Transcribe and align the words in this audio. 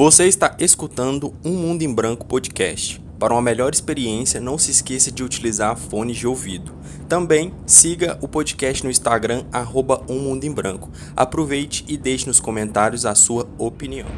Você 0.00 0.26
está 0.26 0.56
escutando 0.58 1.34
Um 1.44 1.50
Mundo 1.50 1.82
em 1.82 1.92
Branco 1.92 2.24
podcast. 2.24 2.98
Para 3.18 3.34
uma 3.34 3.42
melhor 3.42 3.70
experiência, 3.74 4.40
não 4.40 4.56
se 4.56 4.70
esqueça 4.70 5.12
de 5.12 5.22
utilizar 5.22 5.76
fones 5.76 6.16
de 6.16 6.26
ouvido. 6.26 6.72
Também 7.06 7.52
siga 7.66 8.18
o 8.22 8.26
podcast 8.26 8.82
no 8.82 8.90
Instagram, 8.90 9.44
arroba 9.52 10.02
Um 10.08 10.18
Mundo 10.18 10.44
em 10.44 10.50
Branco. 10.50 10.90
Aproveite 11.14 11.84
e 11.86 11.98
deixe 11.98 12.26
nos 12.26 12.40
comentários 12.40 13.04
a 13.04 13.14
sua 13.14 13.46
opinião. 13.58 14.08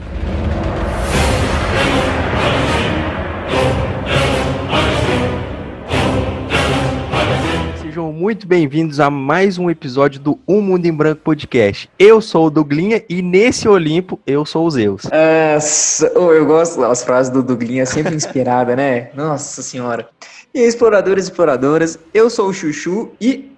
Sejam 7.92 8.10
muito 8.10 8.46
bem-vindos 8.46 9.00
a 9.00 9.10
mais 9.10 9.58
um 9.58 9.68
episódio 9.68 10.18
do 10.18 10.38
Um 10.48 10.62
Mundo 10.62 10.86
em 10.86 10.92
Branco 10.94 11.20
podcast. 11.20 11.90
Eu 11.98 12.22
sou 12.22 12.46
o 12.46 12.50
Duglinha 12.50 13.04
e 13.06 13.20
nesse 13.20 13.68
Olimpo 13.68 14.18
eu 14.26 14.46
sou 14.46 14.66
o 14.66 14.70
Zeus. 14.70 15.02
É, 15.12 15.58
eu 16.14 16.46
gosto 16.46 16.80
das 16.80 17.04
frases 17.04 17.30
do 17.30 17.42
Duglinha, 17.42 17.84
sempre 17.84 18.14
inspirada, 18.14 18.74
né? 18.74 19.10
Nossa 19.14 19.60
senhora. 19.60 20.08
E 20.54 20.60
exploradores 20.60 21.26
e 21.26 21.28
exploradoras, 21.28 21.98
eu 22.14 22.30
sou 22.30 22.48
o 22.48 22.54
Chuchu 22.54 23.10
e 23.20 23.52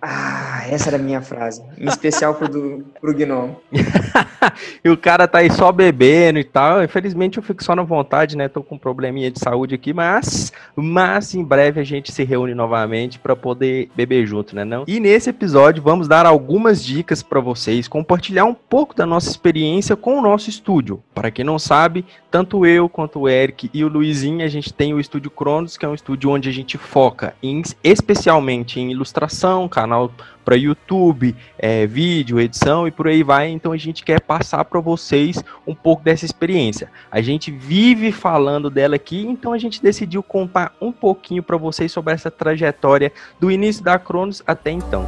ah, 0.00 0.62
essa 0.70 0.88
era 0.88 0.96
a 0.96 1.00
minha 1.00 1.20
frase. 1.20 1.60
Em 1.76 1.88
especial 1.88 2.36
pro, 2.36 2.48
do, 2.48 2.84
pro 3.00 3.12
Gnomo. 3.12 3.60
e 4.84 4.88
o 4.88 4.96
cara 4.96 5.26
tá 5.26 5.38
aí 5.38 5.50
só 5.50 5.70
bebendo 5.72 6.38
e 6.38 6.44
tal. 6.44 6.82
Infelizmente 6.82 7.38
eu 7.38 7.42
fico 7.42 7.62
só 7.62 7.74
na 7.74 7.82
vontade, 7.82 8.36
né? 8.36 8.48
Tô 8.48 8.62
com 8.62 8.74
um 8.74 8.78
probleminha 8.78 9.30
de 9.30 9.38
saúde 9.38 9.74
aqui, 9.74 9.92
mas, 9.92 10.52
mas 10.74 11.34
em 11.34 11.44
breve 11.44 11.80
a 11.80 11.84
gente 11.84 12.12
se 12.12 12.24
reúne 12.24 12.54
novamente 12.54 13.18
para 13.18 13.36
poder 13.36 13.90
beber 13.94 14.26
junto, 14.26 14.54
né? 14.54 14.64
Não? 14.64 14.84
E 14.86 15.00
nesse 15.00 15.30
episódio 15.30 15.82
vamos 15.82 16.08
dar 16.08 16.26
algumas 16.26 16.84
dicas 16.84 17.22
para 17.22 17.40
vocês, 17.40 17.88
compartilhar 17.88 18.44
um 18.44 18.54
pouco 18.54 18.94
da 18.94 19.06
nossa 19.06 19.28
experiência 19.28 19.96
com 19.96 20.18
o 20.18 20.22
nosso 20.22 20.50
estúdio. 20.50 21.02
Para 21.14 21.30
quem 21.30 21.44
não 21.44 21.58
sabe, 21.58 22.04
tanto 22.30 22.64
eu 22.64 22.88
quanto 22.88 23.20
o 23.20 23.28
Eric 23.28 23.70
e 23.72 23.84
o 23.84 23.88
Luizinho, 23.88 24.44
a 24.44 24.48
gente 24.48 24.72
tem 24.72 24.94
o 24.94 25.00
estúdio 25.00 25.30
Cronos, 25.30 25.76
que 25.76 25.84
é 25.84 25.88
um 25.88 25.94
estúdio 25.94 26.30
onde 26.30 26.48
a 26.48 26.52
gente 26.52 26.78
foca 26.78 27.34
em, 27.42 27.62
especialmente 27.82 28.80
em 28.80 28.90
ilustração, 28.90 29.68
canal 29.68 30.10
para 30.44 30.56
YouTube, 30.56 31.34
é, 31.58 31.86
vídeo, 31.86 32.40
edição 32.40 32.86
e 32.86 32.90
por 32.90 33.08
aí 33.08 33.22
vai. 33.22 33.48
Então 33.48 33.72
a 33.72 33.76
gente 33.76 34.04
quer 34.04 34.20
passar 34.20 34.64
para 34.64 34.80
vocês 34.80 35.42
um 35.66 35.74
pouco 35.74 36.02
dessa 36.02 36.24
experiência. 36.24 36.90
A 37.10 37.20
gente 37.20 37.50
vive 37.50 38.12
falando 38.12 38.70
dela 38.70 38.96
aqui, 38.96 39.26
então 39.26 39.52
a 39.52 39.58
gente 39.58 39.82
decidiu 39.82 40.22
contar 40.22 40.74
um 40.80 40.92
pouquinho 40.92 41.42
para 41.42 41.56
vocês 41.56 41.92
sobre 41.92 42.12
essa 42.12 42.30
trajetória 42.30 43.12
do 43.38 43.50
início 43.50 43.82
da 43.82 43.98
Cronos 43.98 44.42
até 44.46 44.70
então. 44.70 45.06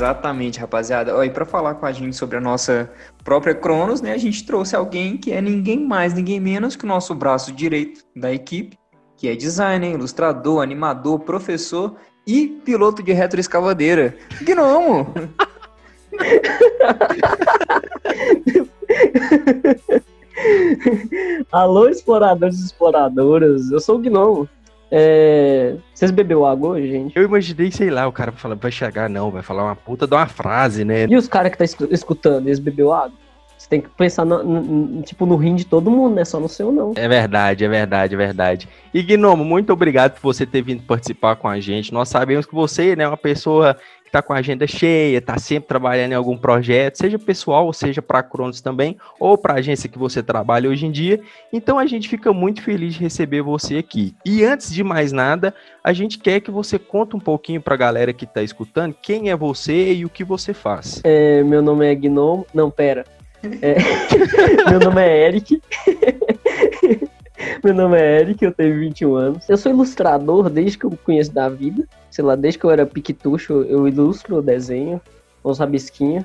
Exatamente, 0.00 0.58
rapaziada. 0.58 1.26
E 1.26 1.28
para 1.28 1.44
falar 1.44 1.74
com 1.74 1.84
a 1.84 1.92
gente 1.92 2.16
sobre 2.16 2.38
a 2.38 2.40
nossa 2.40 2.90
própria 3.22 3.54
Cronos, 3.54 4.00
né, 4.00 4.14
a 4.14 4.16
gente 4.16 4.46
trouxe 4.46 4.74
alguém 4.74 5.18
que 5.18 5.30
é 5.30 5.42
ninguém 5.42 5.86
mais, 5.86 6.14
ninguém 6.14 6.40
menos 6.40 6.74
que 6.74 6.86
o 6.86 6.88
nosso 6.88 7.14
braço 7.14 7.52
direito 7.52 8.02
da 8.16 8.32
equipe, 8.32 8.78
que 9.14 9.28
é 9.28 9.36
designer, 9.36 9.92
ilustrador, 9.92 10.62
animador, 10.62 11.20
professor 11.20 11.96
e 12.26 12.48
piloto 12.64 13.02
de 13.02 13.12
retroescavadeira. 13.12 14.16
Gnomo! 14.40 15.12
Alô, 21.52 21.90
exploradores 21.90 22.58
e 22.58 22.64
exploradoras, 22.64 23.70
eu 23.70 23.78
sou 23.78 23.96
o 23.96 23.98
Gnomo. 23.98 24.48
É... 24.90 25.76
Vocês 25.94 26.10
bebeu 26.10 26.44
água 26.44 26.70
hoje, 26.70 26.88
gente? 26.88 27.16
Eu 27.16 27.22
imaginei, 27.22 27.70
sei 27.70 27.90
lá, 27.90 28.08
o 28.08 28.12
cara 28.12 28.32
vai, 28.32 28.54
vai 28.56 28.72
chegar, 28.72 29.08
não, 29.08 29.30
vai 29.30 29.42
falar 29.42 29.64
uma 29.64 29.76
puta 29.76 30.06
de 30.06 30.14
uma 30.14 30.26
frase, 30.26 30.84
né? 30.84 31.06
E 31.08 31.16
os 31.16 31.28
caras 31.28 31.52
que 31.52 31.58
tá 31.58 31.64
escutando, 31.64 32.48
eles 32.48 32.58
bebeu 32.58 32.92
água? 32.92 33.12
Você 33.60 33.68
tem 33.68 33.82
que 33.82 33.90
pensar, 33.90 34.24
no, 34.24 34.42
no, 34.42 35.02
tipo, 35.02 35.26
no 35.26 35.36
rim 35.36 35.54
de 35.54 35.66
todo 35.66 35.90
mundo, 35.90 36.14
né? 36.14 36.24
Só 36.24 36.40
no 36.40 36.48
seu, 36.48 36.72
não. 36.72 36.94
É 36.96 37.06
verdade, 37.06 37.62
é 37.62 37.68
verdade, 37.68 38.14
é 38.14 38.16
verdade. 38.16 38.66
E 38.94 39.02
Gnomo, 39.02 39.44
muito 39.44 39.70
obrigado 39.70 40.14
por 40.14 40.22
você 40.22 40.46
ter 40.46 40.62
vindo 40.62 40.82
participar 40.84 41.36
com 41.36 41.46
a 41.46 41.60
gente. 41.60 41.92
Nós 41.92 42.08
sabemos 42.08 42.46
que 42.46 42.54
você 42.54 42.96
né, 42.96 43.04
é 43.04 43.08
uma 43.08 43.18
pessoa 43.18 43.76
está 44.06 44.22
com 44.22 44.32
a 44.32 44.38
agenda 44.38 44.66
cheia, 44.66 45.18
está 45.18 45.38
sempre 45.38 45.68
trabalhando 45.68 46.12
em 46.12 46.14
algum 46.14 46.38
projeto, 46.38 46.96
seja 46.96 47.18
pessoal, 47.18 47.66
ou 47.66 47.72
seja 47.72 48.00
para 48.00 48.20
a 48.20 48.22
Cronos 48.22 48.62
também, 48.62 48.96
ou 49.20 49.36
para 49.36 49.52
a 49.52 49.56
agência 49.58 49.90
que 49.90 49.98
você 49.98 50.22
trabalha 50.22 50.68
hoje 50.70 50.86
em 50.86 50.90
dia. 50.90 51.20
Então 51.52 51.78
a 51.78 51.84
gente 51.84 52.08
fica 52.08 52.32
muito 52.32 52.62
feliz 52.62 52.94
de 52.94 53.00
receber 53.00 53.42
você 53.42 53.76
aqui. 53.76 54.14
E 54.24 54.42
antes 54.42 54.72
de 54.72 54.82
mais 54.82 55.12
nada, 55.12 55.54
a 55.84 55.92
gente 55.92 56.18
quer 56.18 56.40
que 56.40 56.50
você 56.50 56.78
conte 56.78 57.14
um 57.14 57.20
pouquinho 57.20 57.60
para 57.60 57.74
a 57.74 57.78
galera 57.78 58.12
que 58.14 58.24
está 58.24 58.42
escutando 58.42 58.96
quem 59.02 59.28
é 59.28 59.36
você 59.36 59.92
e 59.92 60.06
o 60.06 60.08
que 60.08 60.24
você 60.24 60.54
faz. 60.54 61.02
É, 61.04 61.42
meu 61.42 61.60
nome 61.60 61.86
é 61.86 61.94
Gnome. 61.94 62.46
Não, 62.54 62.70
pera. 62.70 63.04
É... 63.62 63.76
meu 64.70 64.80
nome 64.80 65.02
é 65.02 65.26
Eric. 65.26 65.62
Meu 67.64 67.74
nome 67.74 67.98
é 67.98 68.20
Eric, 68.20 68.44
eu 68.44 68.52
tenho 68.52 68.78
21 68.78 69.14
anos. 69.14 69.48
Eu 69.48 69.56
sou 69.56 69.72
ilustrador 69.72 70.50
desde 70.50 70.78
que 70.78 70.84
eu 70.84 70.90
conheço 71.04 71.32
da 71.32 71.48
vida. 71.48 71.86
Sei 72.10 72.22
lá, 72.22 72.34
desde 72.34 72.58
que 72.58 72.64
eu 72.64 72.70
era 72.70 72.84
piquetucho, 72.84 73.62
eu 73.62 73.88
ilustro, 73.88 74.36
eu 74.36 74.42
desenho, 74.42 75.00
uns 75.44 75.58
rabisquinhos. 75.58 76.24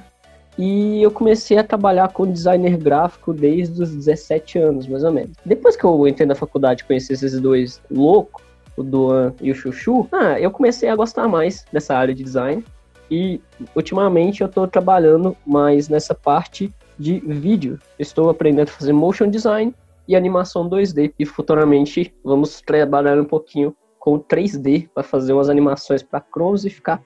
E 0.58 1.02
eu 1.02 1.12
comecei 1.12 1.58
a 1.58 1.64
trabalhar 1.64 2.10
com 2.10 2.30
designer 2.30 2.78
gráfico 2.78 3.34
desde 3.34 3.82
os 3.82 3.94
17 3.94 4.58
anos, 4.58 4.88
mais 4.88 5.04
ou 5.04 5.12
menos. 5.12 5.36
Depois 5.46 5.76
que 5.76 5.84
eu 5.84 6.08
entrei 6.08 6.26
na 6.26 6.36
faculdade 6.36 6.84
e 6.84 6.86
conheci 6.86 7.14
esses 7.14 7.40
dois 7.40 7.82
loucos, 7.92 8.44
o 8.78 8.84
Duan 8.84 9.34
e 9.42 9.52
o 9.52 9.56
Chuchu, 9.56 10.08
ah, 10.12 10.40
eu 10.40 10.52
comecei 10.52 10.90
a 10.90 10.96
gostar 10.96 11.28
mais 11.28 11.66
dessa 11.72 11.96
área 11.96 12.14
de 12.14 12.24
design. 12.24 12.64
E 13.10 13.42
ultimamente 13.76 14.42
eu 14.42 14.48
estou 14.48 14.68
trabalhando 14.68 15.36
mais 15.46 15.88
nessa 15.90 16.16
parte 16.16 16.74
de 16.98 17.20
vídeo. 17.20 17.80
Estou 18.00 18.30
aprendendo 18.30 18.70
a 18.70 18.72
fazer 18.72 18.94
motion 18.94 19.30
design 19.30 19.74
e 20.08 20.16
animação 20.16 20.70
2D. 20.70 21.14
E 21.18 21.26
futuramente 21.26 22.14
vamos 22.24 22.62
trabalhar 22.62 23.20
um 23.20 23.26
pouquinho 23.26 23.76
com 24.00 24.20
3D 24.20 24.88
para 24.94 25.02
fazer 25.02 25.34
umas 25.34 25.50
animações 25.50 26.04
para 26.04 26.22
Cronos 26.22 26.64
e 26.64 26.70
ficar 26.70 27.02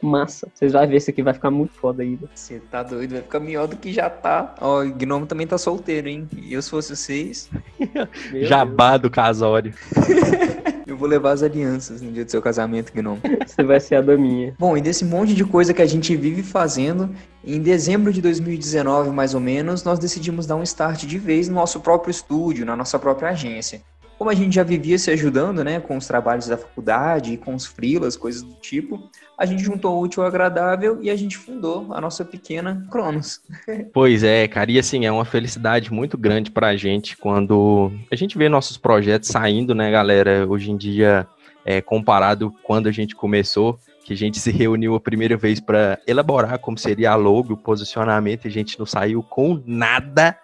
massa. 0.00 0.48
Vocês 0.54 0.72
vão 0.72 0.86
ver 0.86 0.98
isso 0.98 1.10
aqui 1.10 1.20
vai 1.20 1.34
ficar 1.34 1.50
muito 1.50 1.74
foda 1.74 2.04
ainda. 2.04 2.30
Você 2.32 2.60
tá 2.70 2.84
doido, 2.84 3.10
vai 3.10 3.22
ficar 3.22 3.40
melhor 3.40 3.66
do 3.66 3.76
que 3.76 3.92
já 3.92 4.08
tá. 4.08 4.54
Ó, 4.60 4.82
o 4.82 4.92
Gnome 4.92 5.26
também 5.26 5.48
tá 5.48 5.58
solteiro, 5.58 6.08
hein? 6.08 6.28
E 6.36 6.54
eu 6.54 6.62
se 6.62 6.70
fosse 6.70 6.94
vocês. 6.94 7.50
Jabá 8.42 8.96
do 8.96 9.10
casório. 9.10 9.74
Eu 10.94 10.98
vou 10.98 11.08
levar 11.08 11.32
as 11.32 11.42
alianças 11.42 12.00
no 12.00 12.12
dia 12.12 12.24
do 12.24 12.30
seu 12.30 12.40
casamento, 12.40 12.92
Gnome. 12.92 13.20
Você 13.44 13.64
vai 13.64 13.80
ser 13.80 13.96
a 13.96 14.00
daminha. 14.00 14.54
Bom, 14.56 14.76
e 14.76 14.80
desse 14.80 15.04
monte 15.04 15.34
de 15.34 15.44
coisa 15.44 15.74
que 15.74 15.82
a 15.82 15.86
gente 15.86 16.14
vive 16.14 16.40
fazendo, 16.40 17.10
em 17.44 17.60
dezembro 17.60 18.12
de 18.12 18.22
2019, 18.22 19.10
mais 19.10 19.34
ou 19.34 19.40
menos, 19.40 19.82
nós 19.82 19.98
decidimos 19.98 20.46
dar 20.46 20.54
um 20.54 20.62
start 20.62 21.04
de 21.04 21.18
vez 21.18 21.48
no 21.48 21.56
nosso 21.56 21.80
próprio 21.80 22.12
estúdio, 22.12 22.64
na 22.64 22.76
nossa 22.76 22.96
própria 22.96 23.30
agência. 23.30 23.82
Como 24.18 24.30
a 24.30 24.34
gente 24.34 24.54
já 24.54 24.62
vivia 24.62 24.98
se 24.98 25.10
ajudando, 25.10 25.64
né, 25.64 25.80
com 25.80 25.96
os 25.96 26.06
trabalhos 26.06 26.46
da 26.46 26.56
faculdade, 26.56 27.36
com 27.36 27.54
os 27.54 27.66
freelas, 27.66 28.16
coisas 28.16 28.42
do 28.42 28.54
tipo, 28.54 29.10
a 29.36 29.44
gente 29.44 29.62
juntou 29.62 29.96
o 29.96 30.00
útil 30.00 30.22
ao 30.22 30.28
agradável 30.28 30.98
e 31.02 31.10
a 31.10 31.16
gente 31.16 31.36
fundou 31.36 31.92
a 31.92 32.00
nossa 32.00 32.24
pequena 32.24 32.86
Cronos. 32.90 33.40
Pois 33.92 34.22
é, 34.22 34.46
cara, 34.48 34.70
e 34.70 34.78
assim, 34.78 35.04
é 35.04 35.12
uma 35.12 35.24
felicidade 35.24 35.92
muito 35.92 36.16
grande 36.16 36.50
pra 36.50 36.76
gente 36.76 37.16
quando 37.16 37.92
a 38.10 38.16
gente 38.16 38.38
vê 38.38 38.48
nossos 38.48 38.76
projetos 38.76 39.28
saindo, 39.28 39.74
né, 39.74 39.90
galera, 39.90 40.46
hoje 40.48 40.70
em 40.70 40.76
dia, 40.76 41.26
é, 41.64 41.80
comparado 41.80 42.54
quando 42.62 42.88
a 42.88 42.92
gente 42.92 43.14
começou, 43.14 43.78
que 44.04 44.12
a 44.12 44.16
gente 44.16 44.38
se 44.38 44.50
reuniu 44.50 44.94
a 44.94 45.00
primeira 45.00 45.36
vez 45.36 45.60
para 45.60 45.98
elaborar 46.06 46.58
como 46.58 46.76
seria 46.76 47.12
a 47.12 47.14
logo, 47.14 47.54
o 47.54 47.56
posicionamento, 47.56 48.46
a 48.46 48.50
gente 48.50 48.78
não 48.78 48.86
saiu 48.86 49.22
com 49.22 49.60
nada, 49.66 50.38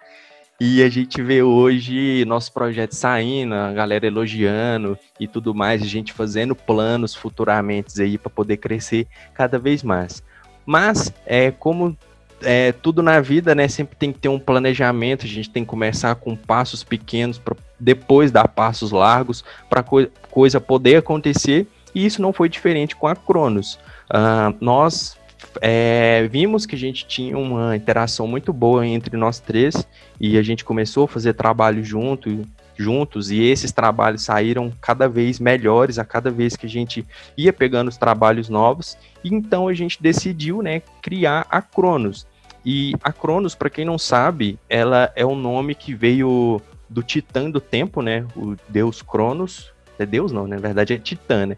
e 0.63 0.83
a 0.83 0.89
gente 0.89 1.23
vê 1.23 1.41
hoje 1.41 2.23
nosso 2.25 2.53
projeto 2.53 2.93
saindo, 2.93 3.55
a 3.55 3.73
galera 3.73 4.05
elogiando 4.05 4.95
e 5.19 5.27
tudo 5.27 5.55
mais, 5.55 5.81
a 5.81 5.87
gente 5.87 6.13
fazendo 6.13 6.53
planos 6.53 7.15
futuramente 7.15 7.99
aí 7.99 8.15
para 8.15 8.29
poder 8.29 8.57
crescer 8.57 9.07
cada 9.33 9.57
vez 9.57 9.81
mais. 9.81 10.21
Mas 10.63 11.11
é 11.25 11.49
como 11.49 11.97
é, 12.43 12.73
tudo 12.73 13.01
na 13.01 13.19
vida, 13.19 13.55
né? 13.55 13.67
Sempre 13.67 13.95
tem 13.95 14.13
que 14.13 14.19
ter 14.19 14.29
um 14.29 14.37
planejamento. 14.37 15.25
A 15.25 15.29
gente 15.29 15.49
tem 15.49 15.63
que 15.63 15.69
começar 15.69 16.13
com 16.13 16.35
passos 16.35 16.83
pequenos 16.83 17.39
para 17.39 17.55
depois 17.79 18.29
dar 18.29 18.47
passos 18.47 18.91
largos 18.91 19.43
para 19.67 19.81
co 19.81 20.05
coisa 20.29 20.61
poder 20.61 20.97
acontecer. 20.97 21.65
E 21.95 22.05
isso 22.05 22.21
não 22.21 22.31
foi 22.31 22.47
diferente 22.47 22.95
com 22.95 23.07
a 23.07 23.15
Cronos. 23.15 23.79
Uh, 24.11 24.55
nós 24.61 25.17
é, 25.59 26.27
vimos 26.31 26.65
que 26.65 26.75
a 26.75 26.77
gente 26.77 27.05
tinha 27.05 27.37
uma 27.37 27.75
interação 27.75 28.27
muito 28.27 28.53
boa 28.53 28.85
entre 28.85 29.17
nós 29.17 29.39
três 29.39 29.87
e 30.19 30.37
a 30.37 30.41
gente 30.41 30.63
começou 30.63 31.05
a 31.05 31.07
fazer 31.07 31.33
trabalho 31.33 31.83
junto, 31.83 32.45
juntos 32.77 33.31
e 33.31 33.41
esses 33.41 33.71
trabalhos 33.71 34.21
saíram 34.21 34.71
cada 34.79 35.09
vez 35.09 35.39
melhores 35.39 35.99
a 35.99 36.05
cada 36.05 36.31
vez 36.31 36.55
que 36.55 36.65
a 36.65 36.69
gente 36.69 37.05
ia 37.37 37.51
pegando 37.51 37.89
os 37.89 37.97
trabalhos 37.97 38.49
novos 38.49 38.97
e 39.23 39.33
então 39.33 39.67
a 39.67 39.73
gente 39.73 40.01
decidiu 40.01 40.61
né, 40.61 40.81
criar 41.01 41.45
a 41.49 41.61
Cronos. 41.61 42.27
E 42.63 42.93
a 43.03 43.11
Cronos, 43.11 43.55
para 43.55 43.69
quem 43.69 43.83
não 43.83 43.97
sabe, 43.97 44.57
ela 44.69 45.11
é 45.15 45.25
um 45.25 45.35
nome 45.35 45.73
que 45.73 45.95
veio 45.95 46.61
do 46.87 47.01
Titã 47.01 47.49
do 47.49 47.59
Tempo, 47.59 48.01
né? 48.01 48.25
O 48.35 48.55
deus 48.69 49.01
Cronos. 49.01 49.71
É 49.97 50.05
Deus 50.05 50.31
não, 50.31 50.47
né? 50.47 50.55
na 50.55 50.61
verdade 50.61 50.93
é 50.93 50.97
Titã, 50.97 51.45
né? 51.45 51.57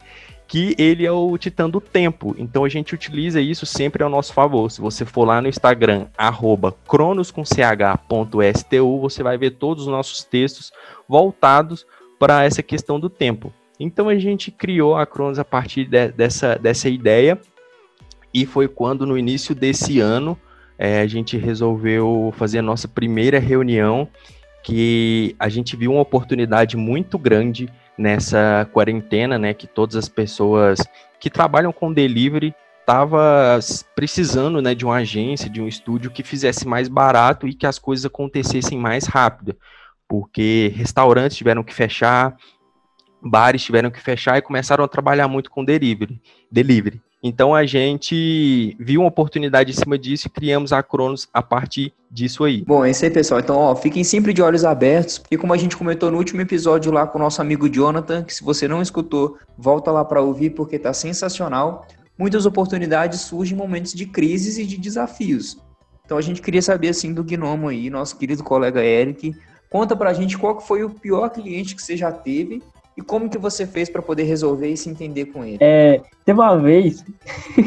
Que 0.54 0.76
ele 0.78 1.04
é 1.04 1.12
o 1.12 1.36
titã 1.36 1.68
do 1.68 1.82
tempo. 1.82 2.36
Então 2.38 2.64
a 2.64 2.70
gente 2.70 2.94
utiliza 2.94 3.42
isso 3.42 3.66
sempre 3.66 4.04
ao 4.04 4.10
nosso 4.10 4.32
favor. 4.32 4.70
Se 4.70 4.80
você 4.80 5.04
for 5.04 5.26
lá 5.26 5.42
no 5.42 5.48
Instagram, 5.48 6.06
arroba 6.16 6.72
cronos.ch.stu, 6.88 7.50
você 9.00 9.24
vai 9.24 9.36
ver 9.36 9.50
todos 9.56 9.88
os 9.88 9.90
nossos 9.92 10.24
textos 10.24 10.72
voltados 11.10 11.88
para 12.20 12.44
essa 12.44 12.62
questão 12.62 13.00
do 13.00 13.10
tempo. 13.10 13.52
Então 13.80 14.08
a 14.08 14.16
gente 14.20 14.52
criou 14.52 14.96
a 14.96 15.08
Cronos 15.08 15.40
a 15.40 15.44
partir 15.44 15.86
de, 15.86 16.10
dessa, 16.10 16.56
dessa 16.56 16.88
ideia 16.88 17.42
e 18.32 18.46
foi 18.46 18.68
quando 18.68 19.08
no 19.08 19.18
início 19.18 19.56
desse 19.56 20.00
ano 20.00 20.40
é, 20.78 21.02
a 21.02 21.08
gente 21.08 21.36
resolveu 21.36 22.32
fazer 22.38 22.60
a 22.60 22.62
nossa 22.62 22.88
primeira 22.88 23.40
reunião 23.40 24.08
que 24.64 25.36
a 25.38 25.50
gente 25.50 25.76
viu 25.76 25.92
uma 25.92 26.02
oportunidade 26.02 26.78
muito 26.78 27.18
grande 27.20 27.70
nessa 27.98 28.68
quarentena, 28.72 29.38
né, 29.38 29.54
que 29.54 29.68
todas 29.68 29.96
as 29.96 30.10
pessoas 30.10 30.80
que 31.20 31.30
trabalham 31.30 31.72
com 31.72 31.94
delivery 31.94 32.56
estava 32.80 33.60
precisando, 33.96 34.62
né, 34.62 34.74
de 34.74 34.86
uma 34.86 34.96
agência, 34.96 35.50
de 35.50 35.62
um 35.62 35.68
estúdio 35.68 36.12
que 36.12 36.24
fizesse 36.24 36.68
mais 36.68 36.88
barato 36.88 37.48
e 37.48 37.54
que 37.54 37.68
as 37.68 37.78
coisas 37.78 38.06
acontecessem 38.06 38.78
mais 38.78 39.06
rápido, 39.06 39.56
porque 40.08 40.74
restaurantes 40.76 41.38
tiveram 41.38 41.64
que 41.64 41.74
fechar, 41.74 42.36
bares 43.22 43.64
tiveram 43.64 43.92
que 43.92 44.02
fechar 44.02 44.38
e 44.38 44.42
começaram 44.42 44.84
a 44.84 44.88
trabalhar 44.88 45.28
muito 45.28 45.50
com 45.50 45.64
delivery. 45.64 46.22
delivery. 46.52 47.02
Então 47.26 47.56
a 47.56 47.66
gente 47.66 48.76
viu 48.78 49.00
uma 49.00 49.08
oportunidade 49.08 49.72
em 49.72 49.74
cima 49.74 49.98
disso 49.98 50.28
e 50.28 50.30
criamos 50.30 50.74
a 50.74 50.84
Cronos 50.84 51.30
a 51.34 51.42
partir 51.42 51.94
disso 52.12 52.44
aí. 52.44 52.66
Bom, 52.66 52.84
é 52.84 52.92
isso 52.92 53.06
aí, 53.06 53.10
pessoal. 53.10 53.40
Então, 53.40 53.56
ó, 53.56 53.74
fiquem 53.74 54.04
sempre 54.04 54.34
de 54.34 54.42
olhos 54.42 54.66
abertos, 54.66 55.20
porque 55.20 55.38
como 55.38 55.54
a 55.54 55.58
gente 55.58 55.78
comentou 55.78 56.12
no 56.12 56.18
último 56.18 56.42
episódio 56.42 56.92
lá 56.92 57.08
com 57.08 57.18
o 57.18 57.22
nosso 57.22 57.42
amigo 57.42 57.70
Jonathan, 57.70 58.24
que 58.24 58.34
se 58.34 58.44
você 58.44 58.68
não 58.68 58.82
escutou, 58.82 59.38
volta 59.58 59.90
lá 59.90 60.04
para 60.04 60.22
ouvir 60.22 60.50
porque 60.50 60.78
tá 60.78 60.94
sensacional. 60.94 61.88
Muitas 62.18 62.46
oportunidades 62.46 63.22
surgem 63.22 63.56
em 63.56 63.58
momentos 63.58 63.94
de 63.94 64.06
crises 64.06 64.58
e 64.58 64.66
de 64.66 64.78
desafios. 64.78 65.58
Então 66.06 66.18
a 66.18 66.22
gente 66.22 66.42
queria 66.42 66.62
saber 66.62 66.90
assim 66.90 67.14
do 67.14 67.24
Gnomo 67.24 67.70
aí, 67.70 67.90
nosso 67.90 68.18
querido 68.18 68.44
colega 68.44 68.84
Eric, 68.84 69.34
conta 69.70 69.96
pra 69.96 70.14
gente 70.14 70.38
qual 70.38 70.60
foi 70.60 70.84
o 70.84 70.90
pior 70.90 71.30
cliente 71.30 71.74
que 71.74 71.82
você 71.82 71.96
já 71.96 72.12
teve 72.12 72.62
e 72.96 73.02
como 73.02 73.30
que 73.30 73.38
você 73.38 73.66
fez 73.66 73.90
para 73.90 74.02
poder 74.02 74.24
resolver 74.24 74.70
e 74.70 74.78
se 74.78 74.90
entender 74.90 75.26
com 75.26 75.44
ele? 75.44 75.58
É, 75.60 76.02
teve 76.26 76.40
uma 76.40 76.58
vez, 76.58 77.04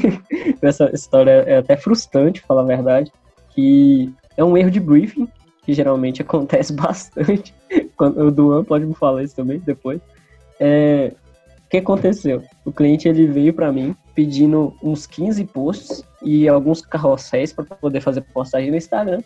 essa 0.62 0.90
história 0.94 1.44
é 1.46 1.58
até 1.58 1.76
frustrante, 1.76 2.40
falar 2.40 2.62
a 2.62 2.66
verdade, 2.66 3.12
que 3.50 4.12
é 4.36 4.44
um 4.44 4.56
erro 4.56 4.70
de 4.70 4.80
briefing, 4.80 5.28
que 5.62 5.72
geralmente 5.72 6.22
acontece 6.22 6.72
bastante. 6.72 7.54
o 7.98 8.30
Duan 8.30 8.64
pode 8.64 8.86
me 8.86 8.94
falar 8.94 9.22
isso 9.24 9.34
também 9.34 9.58
depois. 9.58 10.00
É, 10.60 11.12
o 11.64 11.68
que 11.68 11.78
aconteceu? 11.78 12.42
O 12.64 12.72
cliente 12.72 13.08
ele 13.08 13.26
veio 13.26 13.52
para 13.52 13.72
mim 13.72 13.94
pedindo 14.14 14.74
uns 14.82 15.06
15 15.06 15.44
posts 15.46 16.04
e 16.22 16.48
alguns 16.48 16.80
carrosséis 16.80 17.52
para 17.52 17.64
poder 17.64 18.00
fazer 18.00 18.20
postagem 18.32 18.70
no 18.70 18.76
Instagram. 18.76 19.20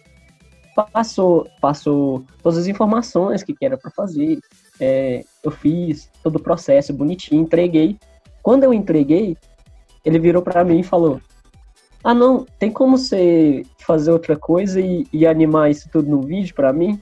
Passou, 0.93 1.47
passou 1.61 2.25
todas 2.43 2.57
as 2.57 2.67
informações 2.67 3.43
que 3.43 3.55
era 3.61 3.77
para 3.77 3.91
fazer, 3.91 4.39
é, 4.81 5.25
eu 5.43 5.51
fiz 5.51 6.11
todo 6.23 6.37
o 6.37 6.43
processo 6.43 6.93
bonitinho, 6.93 7.43
entreguei. 7.43 7.99
Quando 8.43 8.65
eu 8.65 8.73
entreguei, 8.73 9.37
ele 10.05 10.19
virou 10.19 10.43
para 10.43 10.65
mim 10.65 10.81
e 10.81 10.85
falou: 10.85 11.21
Ah, 12.03 12.15
não, 12.15 12.47
tem 12.59 12.71
como 12.71 12.97
você 12.97 13.63
fazer 13.79 14.11
outra 14.11 14.37
coisa 14.37 14.81
e, 14.81 15.07
e 15.13 15.27
animar 15.27 15.71
isso 15.71 15.89
tudo 15.91 16.09
no 16.09 16.23
vídeo 16.23 16.55
para 16.55 16.73
mim? 16.73 17.01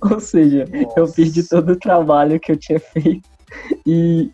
Ou 0.10 0.20
seja, 0.20 0.64
Nossa. 0.66 1.00
eu 1.00 1.12
perdi 1.12 1.48
todo 1.48 1.72
o 1.72 1.78
trabalho 1.78 2.38
que 2.38 2.52
eu 2.52 2.56
tinha 2.56 2.78
feito 2.78 3.28
e, 3.86 4.30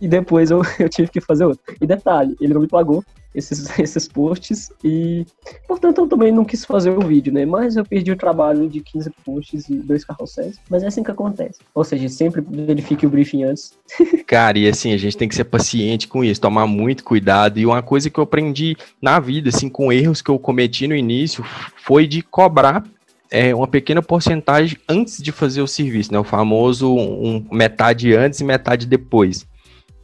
e 0.00 0.08
depois 0.08 0.50
eu, 0.50 0.62
eu 0.78 0.88
tive 0.88 1.10
que 1.10 1.20
fazer 1.20 1.44
outro. 1.44 1.62
E 1.80 1.86
detalhe, 1.86 2.36
ele 2.40 2.54
não 2.54 2.60
me 2.60 2.68
pagou, 2.68 3.04
esses, 3.36 3.68
esses 3.78 4.08
posts 4.08 4.72
e, 4.82 5.26
portanto, 5.68 5.98
eu 5.98 6.08
também 6.08 6.32
não 6.32 6.44
quis 6.44 6.64
fazer 6.64 6.90
o 6.90 7.00
vídeo, 7.00 7.32
né? 7.32 7.44
Mas 7.44 7.76
eu 7.76 7.84
perdi 7.84 8.10
o 8.10 8.16
trabalho 8.16 8.68
de 8.68 8.80
15 8.80 9.10
posts 9.24 9.68
e 9.68 9.76
dois 9.76 10.04
carrosséis, 10.04 10.58
mas 10.70 10.82
é 10.82 10.86
assim 10.86 11.02
que 11.02 11.10
acontece. 11.10 11.60
Ou 11.74 11.84
seja, 11.84 12.08
sempre 12.08 12.40
verifique 12.40 13.06
o 13.06 13.10
briefing 13.10 13.44
antes. 13.44 13.74
Cara, 14.26 14.58
e 14.58 14.66
assim, 14.66 14.92
a 14.92 14.96
gente 14.96 15.16
tem 15.16 15.28
que 15.28 15.34
ser 15.34 15.44
paciente 15.44 16.08
com 16.08 16.24
isso, 16.24 16.40
tomar 16.40 16.66
muito 16.66 17.04
cuidado. 17.04 17.58
E 17.58 17.66
uma 17.66 17.82
coisa 17.82 18.08
que 18.08 18.18
eu 18.18 18.24
aprendi 18.24 18.76
na 19.00 19.20
vida, 19.20 19.50
assim, 19.50 19.68
com 19.68 19.92
erros 19.92 20.22
que 20.22 20.30
eu 20.30 20.38
cometi 20.38 20.88
no 20.88 20.96
início, 20.96 21.44
foi 21.76 22.06
de 22.06 22.22
cobrar 22.22 22.84
é, 23.30 23.54
uma 23.54 23.66
pequena 23.66 24.00
porcentagem 24.00 24.78
antes 24.88 25.22
de 25.22 25.30
fazer 25.30 25.60
o 25.60 25.66
serviço, 25.66 26.12
né? 26.12 26.18
O 26.18 26.24
famoso 26.24 26.94
um, 26.94 27.46
metade 27.52 28.14
antes 28.14 28.40
e 28.40 28.44
metade 28.44 28.86
depois. 28.86 29.46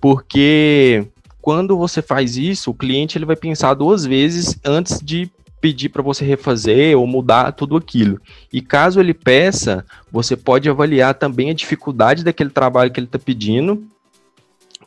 Porque 0.00 1.06
quando 1.42 1.76
você 1.76 2.00
faz 2.00 2.36
isso, 2.36 2.70
o 2.70 2.74
cliente 2.74 3.18
ele 3.18 3.26
vai 3.26 3.34
pensar 3.34 3.74
duas 3.74 4.06
vezes 4.06 4.56
antes 4.64 5.00
de 5.00 5.28
pedir 5.60 5.88
para 5.88 6.00
você 6.00 6.24
refazer 6.24 6.96
ou 6.96 7.04
mudar 7.04 7.50
tudo 7.52 7.76
aquilo. 7.76 8.20
E 8.52 8.60
caso 8.60 9.00
ele 9.00 9.12
peça, 9.12 9.84
você 10.10 10.36
pode 10.36 10.70
avaliar 10.70 11.14
também 11.14 11.50
a 11.50 11.54
dificuldade 11.54 12.24
daquele 12.24 12.50
trabalho 12.50 12.92
que 12.92 13.00
ele 13.00 13.08
está 13.08 13.18
pedindo 13.18 13.84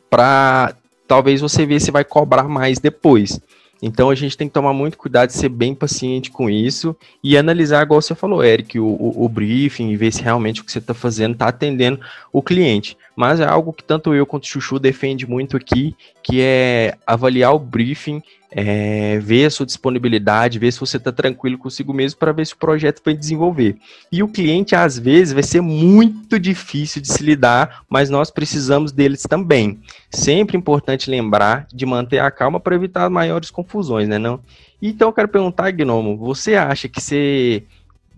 para 0.08 0.74
talvez 1.06 1.42
você 1.42 1.66
ver 1.66 1.80
se 1.80 1.90
vai 1.90 2.04
cobrar 2.04 2.44
mais 2.44 2.78
depois. 2.78 3.38
Então 3.82 4.08
a 4.08 4.14
gente 4.14 4.36
tem 4.36 4.48
que 4.48 4.54
tomar 4.54 4.72
muito 4.72 4.96
cuidado, 4.96 5.30
ser 5.30 5.50
bem 5.50 5.74
paciente 5.74 6.30
com 6.30 6.48
isso 6.48 6.96
e 7.22 7.36
analisar, 7.36 7.82
igual 7.82 8.00
você 8.00 8.14
falou, 8.14 8.42
Eric, 8.42 8.78
o, 8.78 8.86
o, 8.86 9.24
o 9.24 9.28
briefing 9.28 9.90
e 9.90 9.96
ver 9.96 10.10
se 10.10 10.22
realmente 10.22 10.62
o 10.62 10.64
que 10.64 10.72
você 10.72 10.78
está 10.78 10.94
fazendo 10.94 11.34
está 11.34 11.48
atendendo 11.48 12.00
o 12.32 12.42
cliente. 12.42 12.96
Mas 13.16 13.40
é 13.40 13.46
algo 13.46 13.72
que 13.72 13.82
tanto 13.82 14.14
eu 14.14 14.26
quanto 14.26 14.44
o 14.44 14.46
Chuchu 14.46 14.78
defende 14.78 15.26
muito 15.26 15.56
aqui, 15.56 15.96
que 16.22 16.40
é 16.42 16.98
avaliar 17.06 17.54
o 17.54 17.58
briefing, 17.58 18.22
é, 18.50 19.18
ver 19.18 19.46
a 19.46 19.50
sua 19.50 19.66
disponibilidade, 19.66 20.58
ver 20.58 20.72
se 20.72 20.78
você 20.78 20.98
está 20.98 21.10
tranquilo 21.10 21.58
consigo 21.58 21.92
mesmo 21.94 22.18
para 22.18 22.32
ver 22.32 22.46
se 22.46 22.54
o 22.54 22.58
projeto 22.58 23.00
vai 23.04 23.14
desenvolver. 23.14 23.76
E 24.12 24.22
o 24.22 24.28
cliente, 24.28 24.74
às 24.74 24.98
vezes, 24.98 25.32
vai 25.32 25.42
ser 25.42 25.60
muito 25.60 26.38
difícil 26.38 27.00
de 27.00 27.08
se 27.08 27.22
lidar, 27.22 27.84
mas 27.88 28.10
nós 28.10 28.30
precisamos 28.30 28.92
deles 28.92 29.22
também. 29.22 29.80
Sempre 30.10 30.56
importante 30.56 31.10
lembrar 31.10 31.66
de 31.72 31.86
manter 31.86 32.18
a 32.18 32.30
calma 32.30 32.60
para 32.60 32.76
evitar 32.76 33.08
maiores 33.08 33.50
confusões, 33.50 34.08
né? 34.08 34.18
Não? 34.18 34.40
Então 34.80 35.08
eu 35.08 35.12
quero 35.12 35.28
perguntar, 35.28 35.70
Gnomo, 35.70 36.16
você 36.16 36.54
acha 36.54 36.88
que 36.88 37.00
você, 37.00 37.64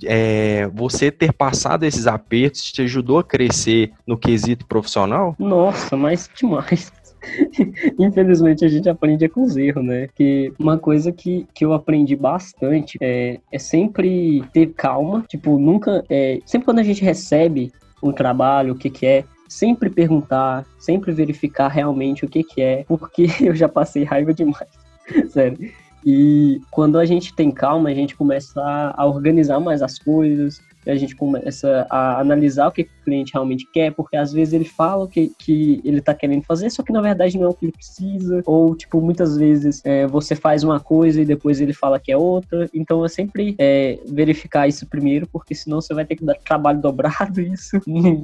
é, 0.05 0.67
você 0.69 1.11
ter 1.11 1.33
passado 1.33 1.85
esses 1.85 2.07
apertos 2.07 2.73
te 2.73 2.83
ajudou 2.83 3.19
a 3.19 3.25
crescer 3.25 3.93
no 4.07 4.17
quesito 4.17 4.67
profissional? 4.67 5.35
Nossa, 5.39 5.97
mas 5.97 6.31
demais. 6.35 6.93
Infelizmente 7.99 8.65
a 8.65 8.69
gente 8.69 8.89
aprende 8.89 9.29
com 9.29 9.43
os 9.43 9.57
erros, 9.57 9.85
né? 9.85 10.09
Que 10.15 10.53
uma 10.59 10.79
coisa 10.79 11.11
que, 11.13 11.47
que 11.55 11.65
eu 11.65 11.73
aprendi 11.73 12.15
bastante 12.17 12.99
é, 13.01 13.41
é 13.51 13.59
sempre 13.59 14.43
ter 14.53 14.69
calma. 14.69 15.25
Tipo, 15.29 15.59
nunca. 15.59 16.05
É, 16.09 16.41
sempre 16.47 16.67
quando 16.67 16.79
a 16.79 16.85
gente 16.85 17.03
recebe 17.03 17.73
um 18.03 18.13
trabalho, 18.13 18.75
o 18.75 18.77
que, 18.77 18.89
que 18.89 19.07
é, 19.07 19.25
sempre 19.49 19.91
perguntar, 19.91 20.65
sempre 20.79 21.13
verificar 21.13 21.69
realmente 21.69 22.25
o 22.25 22.29
que, 22.29 22.45
que 22.45 22.61
é, 22.61 22.85
porque 22.87 23.27
eu 23.41 23.55
já 23.55 23.69
passei 23.69 24.05
raiva 24.05 24.33
demais. 24.33 24.69
Sério. 25.31 25.59
E 26.05 26.61
quando 26.71 26.99
a 26.99 27.05
gente 27.05 27.35
tem 27.35 27.51
calma, 27.51 27.91
a 27.91 27.95
gente 27.95 28.17
começa 28.17 28.61
a 28.97 29.07
organizar 29.07 29.61
mais 29.61 29.83
as 29.83 29.99
coisas, 29.99 30.61
a 30.91 30.97
gente 30.97 31.15
começa 31.15 31.87
a 31.91 32.21
analisar 32.21 32.69
o 32.69 32.73
que 32.73 32.83
o 32.83 33.05
cliente 33.05 33.33
realmente 33.33 33.67
quer, 33.73 33.93
porque 33.93 34.17
às 34.17 34.33
vezes 34.33 34.55
ele 34.55 34.65
fala 34.65 35.05
o 35.05 35.09
que, 35.09 35.33
que 35.39 35.81
ele 35.85 35.99
está 35.99 36.15
querendo 36.15 36.43
fazer, 36.45 36.71
só 36.71 36.83
que 36.83 36.93
na 36.93 37.01
verdade 37.01 37.39
não 37.39 37.47
é 37.47 37.49
o 37.49 37.55
que 37.55 37.67
ele 37.67 37.73
precisa, 37.73 38.43
ou 38.47 38.75
tipo, 38.75 39.01
muitas 39.01 39.37
vezes 39.37 39.83
é, 39.85 40.07
você 40.07 40.35
faz 40.35 40.65
uma 40.65 40.81
coisa 40.81 41.21
e 41.21 41.25
depois 41.25 41.61
ele 41.61 41.73
fala 41.73 41.99
que 41.99 42.11
é 42.11 42.17
outra, 42.17 42.69
então 42.73 43.05
é 43.05 43.09
sempre 43.09 43.55
é, 43.59 43.99
verificar 44.07 44.67
isso 44.67 44.87
primeiro, 44.87 45.27
porque 45.27 45.55
senão 45.55 45.81
você 45.81 45.93
vai 45.93 46.05
ter 46.05 46.17
que 46.17 46.25
dar 46.25 46.37
trabalho 46.37 46.81
dobrado 46.81 47.41
e 47.41 47.53
isso 47.53 47.81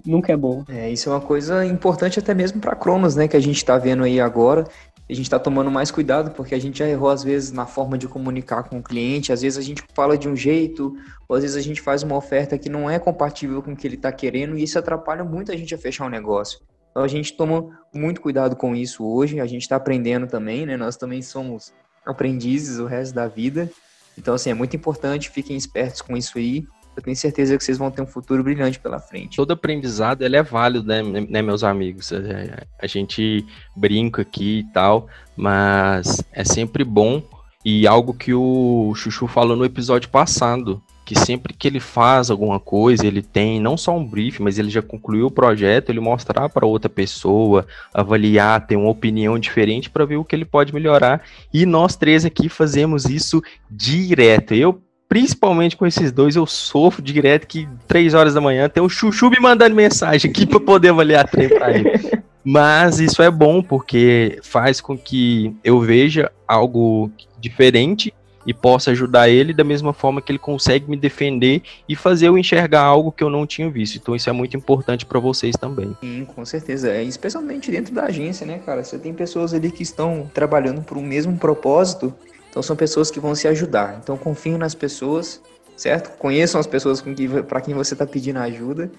nunca 0.07 0.33
é 0.33 0.37
bom. 0.37 0.65
É, 0.69 0.91
isso 0.91 1.09
é 1.09 1.13
uma 1.13 1.21
coisa 1.21 1.65
importante 1.67 2.19
até 2.19 2.35
mesmo 2.35 2.61
para 2.61 2.75
Cronos, 2.75 3.15
né, 3.15 3.29
que 3.29 3.37
a 3.37 3.41
gente 3.41 3.57
está 3.57 3.77
vendo 3.77 4.05
aí 4.05 4.21
agora, 4.21 4.65
a 5.09 5.13
gente 5.13 5.27
está 5.27 5.39
tomando 5.39 5.71
mais 5.71 5.91
cuidado 5.91 6.31
porque 6.31 6.55
a 6.55 6.59
gente 6.59 6.79
já 6.79 6.89
errou 6.89 7.11
às 7.11 7.23
vezes 7.23 7.53
na 7.53 7.67
forma 7.67 7.99
de 7.99 8.09
comunicar 8.09 8.63
com 8.65 8.79
o 8.79 8.83
cliente, 8.83 9.33
às 9.33 9.43
vezes 9.43 9.59
a 9.59 9.63
gente 9.63 9.83
fala 9.95 10.17
de 10.17 10.29
um 10.29 10.35
jeito, 10.35 10.97
ou 11.29 11.37
às 11.37 11.43
vezes 11.43 11.57
a 11.57 11.61
gente 11.61 11.81
faz 11.81 12.03
uma 12.03 12.17
oferta 12.17 12.57
que 12.57 12.69
não 12.69 12.89
é 12.89 12.99
compatível 12.99 13.63
com 13.63 13.73
o 13.73 13.77
que 13.77 13.87
ele 13.87 13.97
está 13.97 14.11
querendo 14.11 14.57
e 14.57 14.63
isso 14.63 14.79
atrapalha 14.79 15.23
muito 15.23 15.53
a 15.53 15.57
gente 15.57 15.75
a 15.75 15.79
fechar 15.79 16.07
um 16.07 16.11
negócio. 16.11 16.61
Então 16.91 17.03
a 17.03 17.09
gente 17.09 17.37
toma 17.37 17.79
muito 17.93 18.21
cuidado 18.21 18.57
com 18.57 18.75
isso 18.75 19.05
hoje, 19.05 19.41
a 19.41 19.47
gente 19.47 19.63
está 19.63 19.77
aprendendo 19.77 20.27
também, 20.27 20.65
né? 20.65 20.77
Nós 20.77 20.97
também 20.97 21.21
somos 21.21 21.75
aprendizes 22.07 22.79
o 22.79 22.87
resto 22.87 23.15
da 23.15 23.27
vida. 23.27 23.71
Então, 24.17 24.35
assim, 24.35 24.51
é 24.51 24.55
muito 24.55 24.77
importante, 24.77 25.29
fiquem 25.29 25.57
espertos 25.57 26.01
com 26.01 26.17
isso 26.17 26.39
aí 26.39 26.65
eu 26.97 27.03
tenho 27.03 27.17
certeza 27.17 27.57
que 27.57 27.65
vocês 27.65 27.79
vão 27.79 27.91
ter 27.91 28.03
um 28.03 28.07
futuro 28.07 28.43
brilhante 28.43 28.79
pela 28.79 28.99
frente. 28.99 29.37
Todo 29.37 29.53
aprendizado 29.53 30.23
ele 30.23 30.37
é 30.37 30.43
válido, 30.43 30.87
né, 30.87 31.03
né 31.03 31.43
meus 31.43 31.65
amigos? 31.65 32.13
É, 32.13 32.65
a 32.81 32.87
gente 32.87 33.45
brinca 33.77 34.23
aqui 34.23 34.61
e 34.61 34.73
tal, 34.73 35.09
mas 35.37 36.23
é 36.33 36.45
sempre 36.45 36.85
bom 36.85 37.23
e 37.65 37.87
algo 37.87 38.13
que 38.13 38.35
o 38.35 38.93
Chuchu 38.95 39.27
falou 39.27 39.57
no 39.57 39.65
episódio 39.65 40.11
passado, 40.11 40.83
que 41.03 41.19
sempre 41.19 41.55
que 41.55 41.67
ele 41.67 41.81
faz 41.81 42.31
alguma 42.31 42.61
coisa, 42.61 43.07
ele 43.07 43.23
tem 43.23 43.59
não 43.59 43.77
só 43.77 43.97
um 43.97 44.05
brief, 44.05 44.41
mas 44.41 44.59
ele 44.59 44.69
já 44.69 44.83
concluiu 44.83 45.27
o 45.27 45.31
projeto, 45.31 45.89
ele 45.89 46.01
mostrar 46.01 46.49
para 46.51 46.67
outra 46.67 46.91
pessoa, 46.91 47.67
avaliar, 47.93 48.67
ter 48.67 48.77
uma 48.77 48.91
opinião 48.91 49.39
diferente 49.39 49.89
para 49.89 50.05
ver 50.05 50.17
o 50.17 50.25
que 50.25 50.37
ele 50.37 50.45
pode 50.45 50.75
melhorar. 50.75 51.23
E 51.53 51.65
nós 51.65 51.97
três 51.97 52.25
aqui 52.25 52.51
fazemos 52.51 53.07
isso 53.07 53.43
direto. 53.71 54.53
Eu 54.53 54.83
principalmente 55.15 55.77
com 55.77 55.87
esses 55.87 56.11
dois, 56.11 56.35
eu 56.35 56.45
sofro 56.45 57.01
direto 57.01 57.47
que 57.47 57.69
três 57.87 58.15
horas 58.15 58.35
da 58.35 58.41
manhã 58.41 58.69
tem 58.69 58.83
o 58.83 58.89
Chuchu 58.89 59.31
me 59.31 59.39
mandando 59.39 59.73
mensagem 59.73 60.29
aqui 60.29 60.45
para 60.45 60.59
poder 60.59 60.89
avaliar 60.89 61.29
trem 61.29 61.49
para 61.49 61.71
ele. 61.71 61.89
Mas 62.43 62.99
isso 62.99 63.23
é 63.23 63.31
bom 63.31 63.63
porque 63.63 64.41
faz 64.43 64.81
com 64.81 64.99
que 64.99 65.55
eu 65.63 65.79
veja 65.79 66.33
algo 66.49 67.13
diferente 67.39 68.13
e 68.45 68.53
possa 68.53 68.91
ajudar 68.91 69.29
ele 69.29 69.55
da 69.55 69.63
mesma 69.63 69.93
forma 69.93 70.21
que 70.21 70.33
ele 70.33 70.39
consegue 70.39 70.91
me 70.91 70.97
defender 70.97 71.63
e 71.89 71.95
fazer 71.95 72.27
eu 72.27 72.37
enxergar 72.37 72.83
algo 72.83 73.13
que 73.13 73.23
eu 73.23 73.31
não 73.31 73.47
tinha 73.47 73.71
visto. 73.71 73.99
Então 73.99 74.17
isso 74.17 74.29
é 74.29 74.33
muito 74.33 74.57
importante 74.57 75.07
para 75.07 75.21
vocês 75.21 75.55
também. 75.55 75.97
Sim, 76.01 76.25
com 76.25 76.45
certeza. 76.45 76.91
É, 76.91 77.05
especialmente 77.05 77.71
dentro 77.71 77.95
da 77.95 78.07
agência, 78.07 78.45
né, 78.45 78.59
cara? 78.67 78.83
Você 78.83 78.99
tem 78.99 79.15
pessoas 79.15 79.55
ali 79.55 79.71
que 79.71 79.85
estão 79.85 80.29
trabalhando 80.35 80.83
por 80.83 80.99
um 80.99 81.03
mesmo 81.03 81.39
propósito, 81.39 82.13
então 82.55 82.63
são 82.63 82.77
pessoas 82.77 83.11
que 83.11 83.19
vão 83.19 83.35
se 83.35 83.49
ajudar. 83.49 83.99
Então 84.01 84.17
confiem 84.17 84.57
nas 84.57 84.77
pessoas, 84.77 85.43
certo? 85.77 86.17
Conheçam 86.19 86.61
as 86.61 86.69
pessoas 86.69 87.03
para 87.49 87.61
quem 87.61 87.75
você 87.75 87.95
está 87.95 88.07
pedindo 88.07 88.39
ajuda 88.39 88.93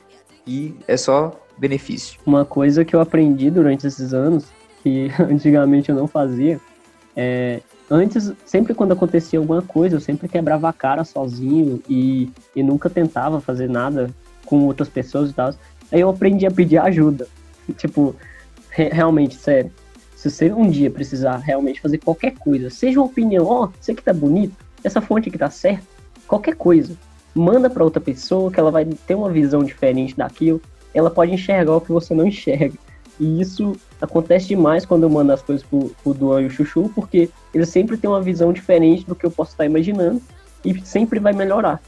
e 0.45 0.75
é 0.85 0.97
só 0.97 1.31
benefício. 1.57 2.19
Uma 2.25 2.43
coisa 2.43 2.83
que 2.83 2.93
eu 2.93 2.99
aprendi 2.99 3.49
durante 3.49 3.87
esses 3.87 4.13
anos, 4.13 4.43
que 4.83 5.09
antigamente 5.31 5.87
eu 5.87 5.95
não 5.95 6.05
fazia, 6.05 6.59
é 7.15 7.61
antes, 7.89 8.33
sempre 8.45 8.73
quando 8.73 8.91
acontecia 8.91 9.39
alguma 9.39 9.61
coisa, 9.61 9.95
eu 9.95 10.01
sempre 10.01 10.27
quebrava 10.27 10.67
a 10.67 10.73
cara 10.73 11.05
sozinho 11.05 11.81
e, 11.87 12.29
e 12.53 12.61
nunca 12.61 12.89
tentava 12.89 13.39
fazer 13.39 13.69
nada 13.69 14.09
com 14.45 14.65
outras 14.65 14.89
pessoas 14.89 15.29
e 15.29 15.33
tal. 15.33 15.53
Aí 15.93 16.01
eu 16.01 16.09
aprendi 16.09 16.45
a 16.45 16.51
pedir 16.51 16.77
ajuda. 16.77 17.25
Tipo, 17.77 18.13
re 18.69 18.89
realmente, 18.89 19.35
sério. 19.35 19.71
Se 20.25 20.31
você 20.31 20.51
um 20.51 20.67
dia 20.67 20.89
precisar 20.89 21.37
realmente 21.37 21.79
fazer 21.79 21.99
qualquer 21.99 22.33
coisa, 22.33 22.67
seja 22.71 22.99
uma 22.99 23.05
opinião, 23.05 23.45
ó, 23.45 23.65
oh, 23.65 23.69
isso 23.79 23.91
aqui 23.91 24.01
tá 24.01 24.11
bonito, 24.11 24.55
essa 24.83 24.99
fonte 24.99 25.29
aqui 25.29 25.37
tá 25.37 25.51
certa, 25.51 25.83
qualquer 26.27 26.55
coisa, 26.55 26.97
manda 27.35 27.69
para 27.69 27.83
outra 27.83 28.01
pessoa 28.01 28.51
que 28.51 28.59
ela 28.59 28.71
vai 28.71 28.85
ter 28.85 29.13
uma 29.13 29.29
visão 29.29 29.63
diferente 29.63 30.17
daquilo, 30.17 30.59
ela 30.95 31.11
pode 31.11 31.31
enxergar 31.31 31.75
o 31.75 31.81
que 31.81 31.91
você 31.91 32.15
não 32.15 32.25
enxerga. 32.25 32.73
E 33.19 33.39
isso 33.39 33.73
acontece 34.01 34.47
demais 34.47 34.83
quando 34.83 35.03
eu 35.03 35.09
mando 35.11 35.31
as 35.31 35.43
coisas 35.43 35.63
pro, 35.63 35.91
pro 36.03 36.13
Duan 36.15 36.41
e 36.41 36.45
o 36.47 36.49
Chuchu, 36.49 36.91
porque 36.95 37.29
eles 37.53 37.69
sempre 37.69 37.95
têm 37.95 38.09
uma 38.09 38.21
visão 38.21 38.51
diferente 38.51 39.05
do 39.05 39.13
que 39.13 39.27
eu 39.27 39.31
posso 39.31 39.51
estar 39.51 39.65
imaginando 39.65 40.19
e 40.65 40.81
sempre 40.81 41.19
vai 41.19 41.33
melhorar. 41.33 41.79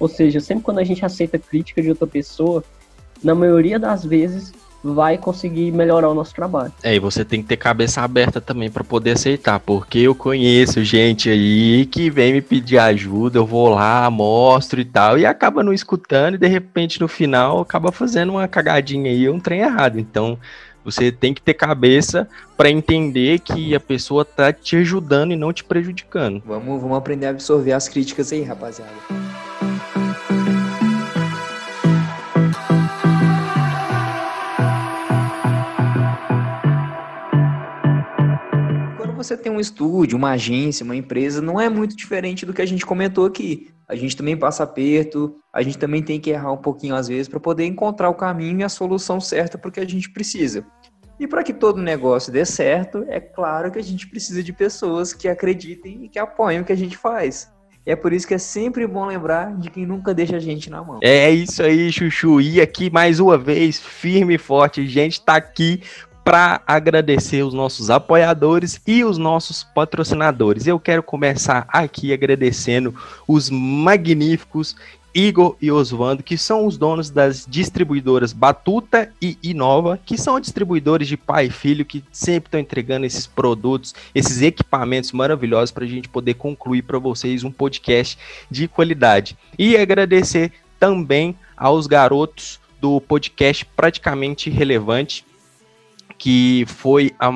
Ou 0.00 0.08
seja, 0.08 0.40
sempre 0.40 0.64
quando 0.64 0.80
a 0.80 0.84
gente 0.84 1.04
aceita 1.04 1.38
crítica 1.38 1.80
de 1.80 1.90
outra 1.90 2.08
pessoa, 2.08 2.64
na 3.22 3.36
maioria 3.36 3.78
das 3.78 4.04
vezes 4.04 4.52
vai 4.84 5.16
conseguir 5.16 5.72
melhorar 5.72 6.10
o 6.10 6.14
nosso 6.14 6.34
trabalho. 6.34 6.72
É, 6.82 6.94
e 6.94 6.98
você 6.98 7.24
tem 7.24 7.40
que 7.40 7.48
ter 7.48 7.56
cabeça 7.56 8.02
aberta 8.02 8.40
também 8.40 8.70
para 8.70 8.84
poder 8.84 9.12
aceitar, 9.12 9.58
porque 9.58 10.00
eu 10.00 10.14
conheço 10.14 10.84
gente 10.84 11.30
aí 11.30 11.86
que 11.86 12.10
vem 12.10 12.34
me 12.34 12.42
pedir 12.42 12.78
ajuda, 12.78 13.38
eu 13.38 13.46
vou 13.46 13.70
lá, 13.70 14.10
mostro 14.10 14.80
e 14.80 14.84
tal, 14.84 15.18
e 15.18 15.24
acaba 15.24 15.62
não 15.62 15.72
escutando 15.72 16.34
e 16.34 16.38
de 16.38 16.48
repente 16.48 17.00
no 17.00 17.08
final 17.08 17.60
acaba 17.60 17.90
fazendo 17.90 18.32
uma 18.32 18.46
cagadinha 18.46 19.10
aí, 19.10 19.28
um 19.28 19.40
trem 19.40 19.60
errado. 19.60 19.98
Então, 19.98 20.38
você 20.84 21.10
tem 21.10 21.32
que 21.32 21.40
ter 21.40 21.54
cabeça 21.54 22.28
para 22.56 22.70
entender 22.70 23.38
que 23.38 23.74
a 23.74 23.80
pessoa 23.80 24.22
tá 24.22 24.52
te 24.52 24.76
ajudando 24.76 25.32
e 25.32 25.36
não 25.36 25.50
te 25.50 25.64
prejudicando. 25.64 26.42
Vamos, 26.44 26.82
vamos 26.82 26.98
aprender 26.98 27.26
a 27.26 27.30
absorver 27.30 27.72
as 27.72 27.88
críticas 27.88 28.30
aí, 28.32 28.42
rapaziada. 28.42 28.92
Você 39.24 39.36
tem 39.36 39.50
um 39.50 39.60
estúdio, 39.60 40.16
uma 40.16 40.32
agência, 40.32 40.84
uma 40.84 40.96
empresa, 40.96 41.40
não 41.40 41.60
é 41.60 41.68
muito 41.68 41.96
diferente 41.96 42.44
do 42.44 42.52
que 42.52 42.62
a 42.62 42.66
gente 42.66 42.84
comentou 42.84 43.26
aqui. 43.26 43.68
A 43.88 43.94
gente 43.94 44.16
também 44.16 44.36
passa 44.36 44.62
aperto, 44.62 45.36
a 45.52 45.62
gente 45.62 45.78
também 45.78 46.02
tem 46.02 46.18
que 46.18 46.30
errar 46.30 46.52
um 46.52 46.56
pouquinho 46.56 46.94
às 46.94 47.08
vezes 47.08 47.28
para 47.28 47.40
poder 47.40 47.66
encontrar 47.66 48.08
o 48.08 48.14
caminho 48.14 48.60
e 48.60 48.64
a 48.64 48.68
solução 48.68 49.20
certa 49.20 49.58
para 49.58 49.68
o 49.68 49.72
que 49.72 49.80
a 49.80 49.86
gente 49.86 50.10
precisa. 50.10 50.64
E 51.18 51.28
para 51.28 51.42
que 51.42 51.52
todo 51.52 51.80
negócio 51.80 52.32
dê 52.32 52.44
certo, 52.44 53.04
é 53.08 53.20
claro 53.20 53.70
que 53.70 53.78
a 53.78 53.82
gente 53.82 54.08
precisa 54.08 54.42
de 54.42 54.52
pessoas 54.52 55.12
que 55.12 55.28
acreditem 55.28 56.04
e 56.04 56.08
que 56.08 56.18
apoiem 56.18 56.60
o 56.60 56.64
que 56.64 56.72
a 56.72 56.76
gente 56.76 56.96
faz. 56.96 57.52
E 57.86 57.90
é 57.90 57.96
por 57.96 58.12
isso 58.12 58.26
que 58.26 58.34
é 58.34 58.38
sempre 58.38 58.86
bom 58.86 59.04
lembrar 59.04 59.54
de 59.58 59.70
quem 59.70 59.84
nunca 59.84 60.14
deixa 60.14 60.36
a 60.36 60.40
gente 60.40 60.70
na 60.70 60.82
mão. 60.82 61.00
É 61.02 61.30
isso 61.30 61.62
aí, 61.62 61.92
Chuchu. 61.92 62.40
E 62.40 62.60
aqui 62.60 62.90
mais 62.90 63.20
uma 63.20 63.36
vez, 63.36 63.78
firme 63.78 64.36
e 64.36 64.38
forte, 64.38 64.80
a 64.80 64.86
gente 64.86 65.20
está 65.20 65.36
aqui 65.36 65.82
para 66.24 66.62
agradecer 66.66 67.42
os 67.42 67.52
nossos 67.52 67.90
apoiadores 67.90 68.80
e 68.86 69.04
os 69.04 69.18
nossos 69.18 69.62
patrocinadores. 69.62 70.66
Eu 70.66 70.80
quero 70.80 71.02
começar 71.02 71.66
aqui 71.68 72.12
agradecendo 72.12 72.94
os 73.28 73.50
magníficos 73.50 74.74
Igor 75.14 75.56
e 75.62 75.70
Oswando, 75.70 76.24
que 76.24 76.36
são 76.36 76.66
os 76.66 76.76
donos 76.76 77.08
das 77.08 77.46
distribuidoras 77.48 78.32
Batuta 78.32 79.12
e 79.22 79.38
Inova, 79.42 80.00
que 80.04 80.18
são 80.18 80.40
distribuidores 80.40 81.06
de 81.06 81.16
pai 81.16 81.46
e 81.46 81.50
filho 81.50 81.84
que 81.84 82.02
sempre 82.10 82.48
estão 82.48 82.58
entregando 82.58 83.06
esses 83.06 83.26
produtos, 83.26 83.94
esses 84.12 84.42
equipamentos 84.42 85.12
maravilhosos 85.12 85.70
para 85.70 85.84
a 85.84 85.88
gente 85.88 86.08
poder 86.08 86.34
concluir 86.34 86.82
para 86.82 86.98
vocês 86.98 87.44
um 87.44 87.52
podcast 87.52 88.18
de 88.50 88.66
qualidade. 88.66 89.36
E 89.56 89.76
agradecer 89.76 90.50
também 90.80 91.36
aos 91.56 91.86
garotos 91.86 92.58
do 92.80 93.00
podcast 93.00 93.64
Praticamente 93.64 94.50
Relevante, 94.50 95.24
que 96.18 96.64
foi 96.66 97.12
a, 97.18 97.30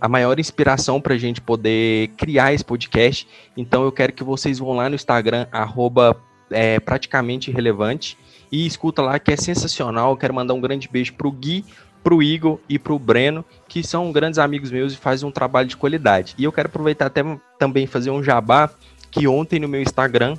a 0.00 0.08
maior 0.08 0.38
inspiração 0.38 1.00
para 1.00 1.14
a 1.14 1.18
gente 1.18 1.40
poder 1.40 2.08
criar 2.16 2.52
esse 2.52 2.64
podcast. 2.64 3.26
Então 3.56 3.84
eu 3.84 3.92
quero 3.92 4.12
que 4.12 4.24
vocês 4.24 4.58
vão 4.58 4.72
lá 4.72 4.88
no 4.88 4.94
Instagram, 4.94 5.46
arroba 5.52 6.16
é, 6.50 6.78
praticamente 6.80 7.50
relevante. 7.50 8.16
E 8.50 8.66
escuta 8.66 9.02
lá 9.02 9.18
que 9.18 9.32
é 9.32 9.36
sensacional. 9.36 10.12
Eu 10.12 10.16
quero 10.16 10.34
mandar 10.34 10.54
um 10.54 10.60
grande 10.60 10.88
beijo 10.88 11.14
pro 11.14 11.30
Gui, 11.30 11.64
pro 12.02 12.22
Igor 12.22 12.60
e 12.68 12.78
pro 12.78 12.98
Breno, 12.98 13.44
que 13.66 13.82
são 13.82 14.12
grandes 14.12 14.38
amigos 14.38 14.70
meus 14.70 14.92
e 14.92 14.96
fazem 14.96 15.28
um 15.28 15.32
trabalho 15.32 15.68
de 15.68 15.76
qualidade. 15.76 16.34
E 16.38 16.44
eu 16.44 16.52
quero 16.52 16.68
aproveitar 16.68 17.06
até 17.06 17.22
também 17.58 17.86
fazer 17.86 18.10
um 18.10 18.22
jabá, 18.22 18.70
que 19.10 19.26
ontem 19.26 19.58
no 19.58 19.66
meu 19.66 19.82
Instagram, 19.82 20.36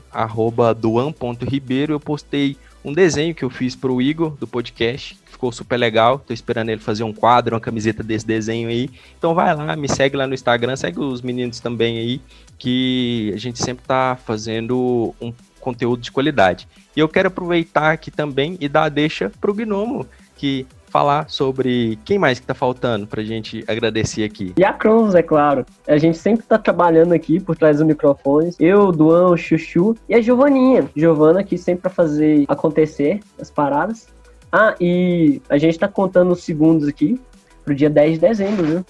duan.ribeiro, 0.80 1.94
eu 1.94 2.00
postei 2.00 2.56
um 2.86 2.94
desenho 2.94 3.36
que 3.36 3.44
eu 3.44 3.50
fiz 3.50 3.76
pro 3.76 4.02
Igor 4.02 4.32
do 4.38 4.48
podcast, 4.48 5.20
ficou 5.38 5.52
super 5.52 5.78
legal. 5.78 6.20
Tô 6.20 6.34
esperando 6.34 6.70
ele 6.70 6.82
fazer 6.82 7.04
um 7.04 7.14
quadro, 7.14 7.56
uma 7.56 7.62
camiseta 7.62 8.04
desse 8.04 8.26
desenho 8.26 8.68
aí. 8.68 8.90
Então 9.18 9.36
vai 9.36 9.56
lá, 9.56 9.76
me 9.76 9.88
segue 9.88 10.18
lá 10.18 10.26
no 10.26 10.34
Instagram, 10.34 10.76
segue 10.76 11.00
os 11.00 11.22
meninos 11.22 11.60
também 11.60 12.00
aí, 12.00 12.22
que 12.58 13.32
a 13.34 13.38
gente 13.38 13.64
sempre 13.64 13.86
tá 13.86 14.18
fazendo 14.26 15.14
um 15.22 15.32
conteúdo 15.62 16.02
de 16.02 16.12
qualidade. 16.12 16.68
E 16.96 17.00
eu 17.00 17.08
quero 17.08 17.28
aproveitar 17.28 17.92
aqui 17.92 18.10
também 18.10 18.58
e 18.60 18.68
dar 18.68 18.86
a 18.86 18.90
deixa 18.90 19.32
para 19.40 19.52
o 19.52 19.54
Gnomo, 19.54 20.08
que 20.36 20.66
falar 20.90 21.30
sobre 21.30 22.00
quem 22.04 22.18
mais 22.18 22.40
que 22.40 22.48
tá 22.48 22.54
faltando 22.54 23.06
pra 23.06 23.22
gente 23.22 23.64
agradecer 23.68 24.24
aqui. 24.24 24.54
E 24.58 24.64
a 24.64 24.74
Cronos, 24.74 25.14
é 25.14 25.22
claro. 25.22 25.66
A 25.88 25.98
gente 25.98 26.18
sempre 26.18 26.46
tá 26.46 26.58
trabalhando 26.58 27.14
aqui 27.14 27.40
por 27.40 27.56
trás 27.56 27.78
dos 27.78 27.86
microfones. 27.86 28.56
Eu, 28.60 28.92
Duan, 28.92 29.30
o 29.30 29.38
Chuchu 29.38 29.96
e 30.10 30.16
a 30.16 30.22
Giovaninha. 30.22 30.90
Giovana 30.96 31.42
aqui 31.42 31.58
sempre 31.58 31.84
pra 31.84 31.92
fazer 31.92 32.46
acontecer 32.48 33.20
as 33.40 33.52
paradas. 33.52 34.08
Ah, 34.52 34.76
e 34.80 35.42
a 35.50 35.58
gente 35.58 35.78
tá 35.78 35.88
contando 35.88 36.32
os 36.32 36.44
segundos 36.44 36.88
aqui 36.88 37.20
pro 37.66 37.76
dia 37.76 37.90
10 37.90 38.14
de 38.14 38.20
dezembro, 38.20 38.66
viu? 38.66 38.86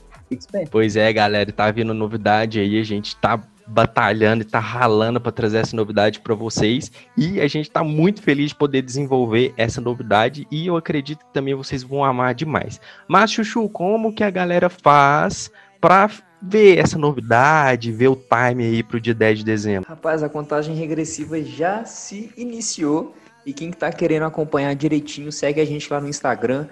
Pois 0.70 0.96
é, 0.96 1.12
galera, 1.12 1.52
tá 1.52 1.72
vindo 1.72 1.94
novidade 1.94 2.60
aí, 2.60 2.80
a 2.80 2.84
gente 2.84 3.16
tá 3.16 3.42
batalhando 3.68 4.44
e 4.44 4.46
tá 4.46 4.60
ralando 4.60 5.20
para 5.20 5.32
trazer 5.32 5.58
essa 5.58 5.76
novidade 5.76 6.22
para 6.22 6.34
vocês. 6.34 6.92
E 7.18 7.42
a 7.42 7.48
gente 7.48 7.70
tá 7.70 7.84
muito 7.84 8.22
feliz 8.22 8.50
de 8.50 8.56
poder 8.56 8.82
desenvolver 8.82 9.54
essa 9.58 9.82
novidade 9.82 10.48
e 10.50 10.68
eu 10.68 10.78
acredito 10.78 11.26
que 11.26 11.34
também 11.34 11.54
vocês 11.54 11.84
vão 11.84 12.04
amar 12.04 12.34
demais. 12.34 12.80
Mas 13.08 13.32
Chuchu, 13.32 13.68
como 13.70 14.14
que 14.14 14.24
a 14.24 14.30
galera 14.30 14.70
faz 14.70 15.52
para 15.82 16.10
ver 16.42 16.78
essa 16.78 16.98
novidade, 16.98 17.92
ver 17.92 18.08
o 18.08 18.16
time 18.16 18.64
aí 18.64 18.84
pro 18.84 19.02
dia 19.02 19.14
10 19.14 19.40
de 19.40 19.46
dezembro? 19.46 19.90
Rapaz, 19.90 20.24
a 20.24 20.30
contagem 20.30 20.76
regressiva 20.76 21.42
já 21.42 21.84
se 21.84 22.32
iniciou. 22.38 23.16
E 23.48 23.54
quem 23.54 23.70
está 23.70 23.90
querendo 23.94 24.26
acompanhar 24.26 24.76
direitinho, 24.76 25.32
segue 25.32 25.62
a 25.62 25.66
gente 25.66 25.90
lá 25.90 26.02
no 26.02 26.10
Instagram, 26.10 26.68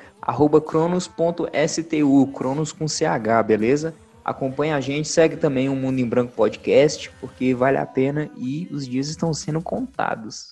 cronos.stu, 0.68 2.28
cronos 2.34 2.74
com 2.74 2.86
CH, 2.86 3.48
beleza? 3.48 3.96
Acompanha 4.26 4.76
a 4.76 4.82
gente, 4.82 5.08
segue 5.08 5.38
também 5.38 5.70
o 5.70 5.76
Mundo 5.76 6.00
em 6.00 6.06
Branco 6.06 6.34
Podcast, 6.34 7.10
porque 7.22 7.54
vale 7.54 7.78
a 7.78 7.86
pena 7.86 8.30
e 8.36 8.68
os 8.70 8.86
dias 8.86 9.08
estão 9.08 9.34
sendo 9.34 9.62
contados. 9.62 10.52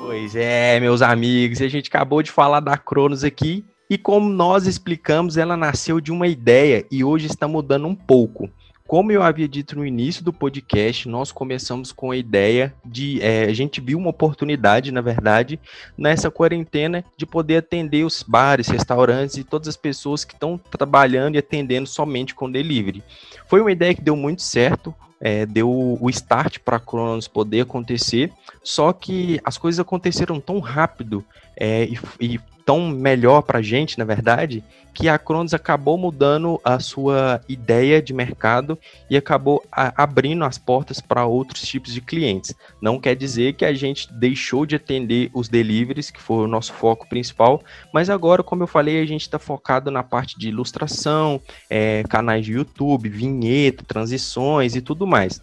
Pois 0.00 0.34
é, 0.34 0.80
meus 0.80 1.02
amigos, 1.02 1.60
a 1.60 1.68
gente 1.68 1.88
acabou 1.88 2.22
de 2.22 2.30
falar 2.30 2.60
da 2.60 2.78
Cronos 2.78 3.22
aqui 3.22 3.66
E 3.90 3.96
como 3.96 4.28
nós 4.28 4.66
explicamos, 4.66 5.38
ela 5.38 5.56
nasceu 5.56 6.00
de 6.00 6.12
uma 6.12 6.26
ideia 6.26 6.84
e 6.90 7.02
hoje 7.02 7.26
está 7.26 7.48
mudando 7.48 7.86
um 7.86 7.94
pouco. 7.94 8.50
Como 8.86 9.12
eu 9.12 9.22
havia 9.22 9.46
dito 9.46 9.76
no 9.76 9.84
início 9.84 10.24
do 10.24 10.32
podcast, 10.32 11.06
nós 11.08 11.30
começamos 11.30 11.92
com 11.92 12.10
a 12.10 12.16
ideia 12.16 12.74
de. 12.82 13.20
É, 13.22 13.44
a 13.44 13.52
gente 13.52 13.82
viu 13.82 13.98
uma 13.98 14.08
oportunidade, 14.08 14.90
na 14.90 15.02
verdade, 15.02 15.60
nessa 15.96 16.30
quarentena, 16.30 17.04
de 17.14 17.26
poder 17.26 17.58
atender 17.58 18.04
os 18.04 18.22
bares, 18.22 18.68
restaurantes 18.68 19.36
e 19.36 19.44
todas 19.44 19.68
as 19.68 19.76
pessoas 19.76 20.24
que 20.24 20.32
estão 20.32 20.58
trabalhando 20.70 21.34
e 21.34 21.38
atendendo 21.38 21.86
somente 21.86 22.34
com 22.34 22.50
delivery. 22.50 23.02
Foi 23.46 23.60
uma 23.60 23.72
ideia 23.72 23.94
que 23.94 24.00
deu 24.00 24.16
muito 24.16 24.40
certo. 24.40 24.94
É, 25.20 25.44
deu 25.44 25.68
o 25.68 26.08
start 26.08 26.58
para 26.60 26.76
a 26.76 26.80
Cronos 26.80 27.26
poder 27.26 27.62
acontecer, 27.62 28.32
só 28.62 28.92
que 28.92 29.40
as 29.44 29.58
coisas 29.58 29.80
aconteceram 29.80 30.38
tão 30.38 30.60
rápido 30.60 31.24
é, 31.56 31.88
e, 32.20 32.36
e 32.36 32.40
tão 32.68 32.86
melhor 32.86 33.40
para 33.40 33.60
a 33.60 33.62
gente, 33.62 33.98
na 33.98 34.04
verdade, 34.04 34.62
que 34.92 35.08
a 35.08 35.18
Cronos 35.18 35.54
acabou 35.54 35.96
mudando 35.96 36.60
a 36.62 36.78
sua 36.78 37.40
ideia 37.48 38.02
de 38.02 38.12
mercado 38.12 38.78
e 39.08 39.16
acabou 39.16 39.64
a, 39.72 40.02
abrindo 40.02 40.44
as 40.44 40.58
portas 40.58 41.00
para 41.00 41.24
outros 41.24 41.62
tipos 41.62 41.94
de 41.94 42.02
clientes. 42.02 42.54
Não 42.78 43.00
quer 43.00 43.16
dizer 43.16 43.54
que 43.54 43.64
a 43.64 43.72
gente 43.72 44.12
deixou 44.12 44.66
de 44.66 44.76
atender 44.76 45.30
os 45.32 45.48
deliveries, 45.48 46.10
que 46.10 46.20
foi 46.20 46.44
o 46.44 46.46
nosso 46.46 46.74
foco 46.74 47.08
principal, 47.08 47.62
mas 47.90 48.10
agora, 48.10 48.42
como 48.42 48.64
eu 48.64 48.66
falei, 48.66 49.00
a 49.00 49.06
gente 49.06 49.22
está 49.22 49.38
focado 49.38 49.90
na 49.90 50.02
parte 50.02 50.38
de 50.38 50.48
ilustração, 50.48 51.40
é, 51.70 52.02
canais 52.06 52.44
de 52.44 52.52
YouTube, 52.52 53.08
vinheta, 53.08 53.82
transições 53.82 54.76
e 54.76 54.82
tudo 54.82 55.06
mais. 55.06 55.40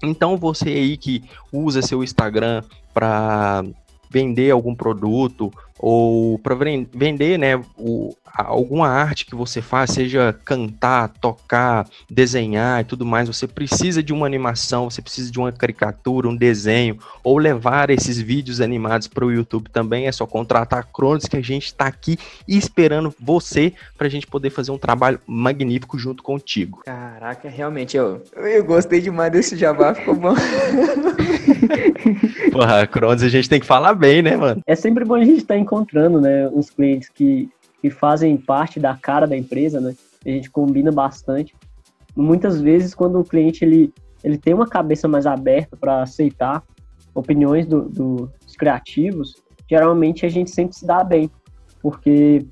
Então, 0.00 0.36
você 0.36 0.68
aí 0.68 0.96
que 0.96 1.24
usa 1.52 1.82
seu 1.82 2.04
Instagram 2.04 2.62
para 2.92 3.64
vender 4.08 4.52
algum 4.52 4.76
produto 4.76 5.52
ou 5.86 6.38
para 6.38 6.54
vender, 6.54 7.38
né, 7.38 7.62
o, 7.76 8.16
alguma 8.34 8.88
arte 8.88 9.26
que 9.26 9.34
você 9.34 9.60
faz, 9.60 9.90
seja 9.90 10.34
cantar, 10.42 11.08
tocar, 11.20 11.86
desenhar 12.10 12.80
e 12.80 12.84
tudo 12.84 13.04
mais, 13.04 13.28
você 13.28 13.46
precisa 13.46 14.02
de 14.02 14.10
uma 14.10 14.24
animação, 14.24 14.88
você 14.88 15.02
precisa 15.02 15.30
de 15.30 15.38
uma 15.38 15.52
caricatura, 15.52 16.26
um 16.26 16.34
desenho, 16.34 16.98
ou 17.22 17.36
levar 17.36 17.90
esses 17.90 18.18
vídeos 18.18 18.62
animados 18.62 19.08
para 19.08 19.26
o 19.26 19.30
YouTube 19.30 19.68
também, 19.68 20.06
é 20.06 20.12
só 20.12 20.26
contratar 20.26 20.78
a 20.78 20.82
Cronos 20.82 21.26
que 21.26 21.36
a 21.36 21.42
gente 21.42 21.66
está 21.66 21.84
aqui 21.84 22.18
esperando 22.48 23.14
você 23.20 23.74
para 23.98 24.06
a 24.06 24.10
gente 24.10 24.26
poder 24.26 24.48
fazer 24.48 24.70
um 24.70 24.78
trabalho 24.78 25.20
magnífico 25.26 25.98
junto 25.98 26.22
contigo. 26.22 26.80
Caraca, 26.82 27.50
realmente, 27.50 27.94
eu, 27.94 28.22
eu 28.36 28.64
gostei 28.64 29.02
demais 29.02 29.30
desse 29.30 29.54
jabá, 29.54 29.94
ficou 29.94 30.14
bom. 30.14 30.34
Porra, 32.52 32.86
Cronos 32.86 33.22
a 33.22 33.28
gente 33.28 33.48
tem 33.48 33.60
que 33.60 33.66
falar 33.66 33.94
bem, 33.94 34.22
né, 34.22 34.36
mano? 34.36 34.62
É 34.66 34.74
sempre 34.74 35.04
bom 35.04 35.14
a 35.14 35.24
gente 35.24 35.38
estar 35.38 35.54
tá 35.54 35.60
encontrando, 35.60 36.20
né, 36.20 36.48
uns 36.48 36.70
clientes 36.70 37.08
que 37.08 37.48
que 37.84 37.90
fazem 37.90 38.34
parte 38.38 38.80
da 38.80 38.96
cara 38.96 39.26
da 39.26 39.36
empresa, 39.36 39.78
né? 39.78 39.94
A 40.24 40.30
gente 40.30 40.50
combina 40.50 40.90
bastante. 40.90 41.54
Muitas 42.16 42.58
vezes, 42.58 42.94
quando 42.94 43.20
o 43.20 43.24
cliente 43.24 43.62
ele, 43.62 43.92
ele 44.22 44.38
tem 44.38 44.54
uma 44.54 44.66
cabeça 44.66 45.06
mais 45.06 45.26
aberta 45.26 45.76
para 45.76 46.02
aceitar 46.02 46.62
opiniões 47.14 47.66
do, 47.66 47.82
do, 47.82 48.32
dos 48.42 48.56
criativos, 48.56 49.34
geralmente 49.68 50.24
a 50.24 50.30
gente 50.30 50.50
sempre 50.50 50.74
se 50.74 50.86
dá 50.86 51.04
bem, 51.04 51.30
porque 51.82 52.46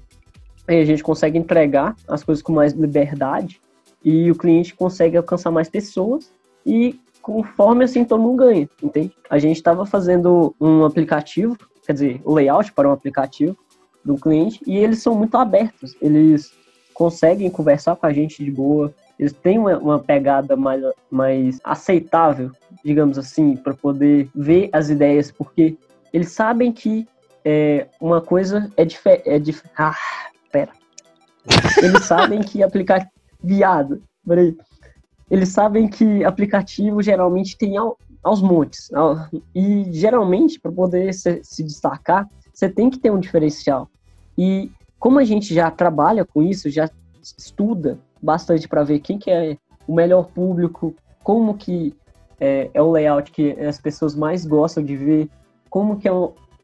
a 0.68 0.84
gente 0.84 1.02
consegue 1.02 1.38
entregar 1.38 1.96
as 2.06 2.22
coisas 2.22 2.42
com 2.42 2.52
mais 2.52 2.74
liberdade 2.74 3.58
e 4.04 4.30
o 4.30 4.34
cliente 4.34 4.74
consegue 4.74 5.16
alcançar 5.16 5.50
mais 5.50 5.70
pessoas 5.70 6.30
e 6.66 7.00
conforme 7.22 7.84
assim 7.84 8.04
todo 8.04 8.22
mundo 8.22 8.44
ganha, 8.44 8.68
entende? 8.82 9.14
A 9.30 9.38
gente 9.38 9.56
estava 9.56 9.86
fazendo 9.86 10.54
um 10.60 10.84
aplicativo, 10.84 11.56
quer 11.86 11.92
dizer, 11.92 12.20
o 12.24 12.34
layout 12.34 12.72
para 12.72 12.88
um 12.88 12.92
aplicativo 12.92 13.56
do 14.04 14.16
cliente 14.16 14.60
e 14.66 14.76
eles 14.76 15.00
são 15.00 15.14
muito 15.14 15.36
abertos, 15.36 15.96
eles 16.02 16.52
conseguem 16.92 17.48
conversar 17.48 17.96
com 17.96 18.04
a 18.04 18.12
gente 18.12 18.44
de 18.44 18.50
boa, 18.50 18.92
eles 19.18 19.32
têm 19.32 19.58
uma, 19.58 19.78
uma 19.78 19.98
pegada 19.98 20.56
mais, 20.56 20.82
mais 21.10 21.60
aceitável, 21.62 22.50
digamos 22.84 23.16
assim, 23.16 23.56
para 23.56 23.72
poder 23.72 24.28
ver 24.34 24.68
as 24.72 24.90
ideias, 24.90 25.30
porque 25.30 25.76
eles 26.12 26.30
sabem 26.32 26.72
que 26.72 27.06
é, 27.44 27.86
uma 28.00 28.20
coisa 28.20 28.70
é 28.76 28.84
diferente. 28.84 29.28
É 29.28 29.38
dif 29.38 29.62
ah, 29.76 29.96
pera. 30.50 30.72
Eles 31.82 32.04
sabem 32.04 32.40
que 32.40 32.62
aplicar. 32.62 33.08
Viado, 33.42 34.02
peraí. 34.26 34.56
Eles 35.32 35.48
sabem 35.48 35.88
que 35.88 36.22
aplicativo 36.24 37.02
geralmente 37.02 37.56
tem 37.56 37.78
ao, 37.78 37.96
aos 38.22 38.42
montes. 38.42 38.90
E 39.54 39.86
geralmente, 39.90 40.60
para 40.60 40.70
poder 40.70 41.14
se, 41.14 41.40
se 41.42 41.62
destacar, 41.62 42.28
você 42.52 42.68
tem 42.68 42.90
que 42.90 42.98
ter 42.98 43.10
um 43.10 43.18
diferencial. 43.18 43.88
E 44.36 44.70
como 44.98 45.18
a 45.18 45.24
gente 45.24 45.54
já 45.54 45.70
trabalha 45.70 46.22
com 46.22 46.42
isso, 46.42 46.68
já 46.68 46.86
estuda 47.22 47.98
bastante 48.22 48.68
para 48.68 48.84
ver 48.84 49.00
quem 49.00 49.18
que 49.18 49.30
é 49.30 49.56
o 49.88 49.94
melhor 49.94 50.26
público, 50.26 50.94
como 51.24 51.54
que 51.54 51.94
é, 52.38 52.70
é, 52.74 52.82
o 52.82 52.90
layout 52.90 53.32
que 53.32 53.52
as 53.52 53.80
pessoas 53.80 54.14
mais 54.14 54.44
gostam 54.44 54.84
de 54.84 54.96
ver, 54.96 55.30
como 55.70 55.98
que 55.98 56.08
é 56.08 56.12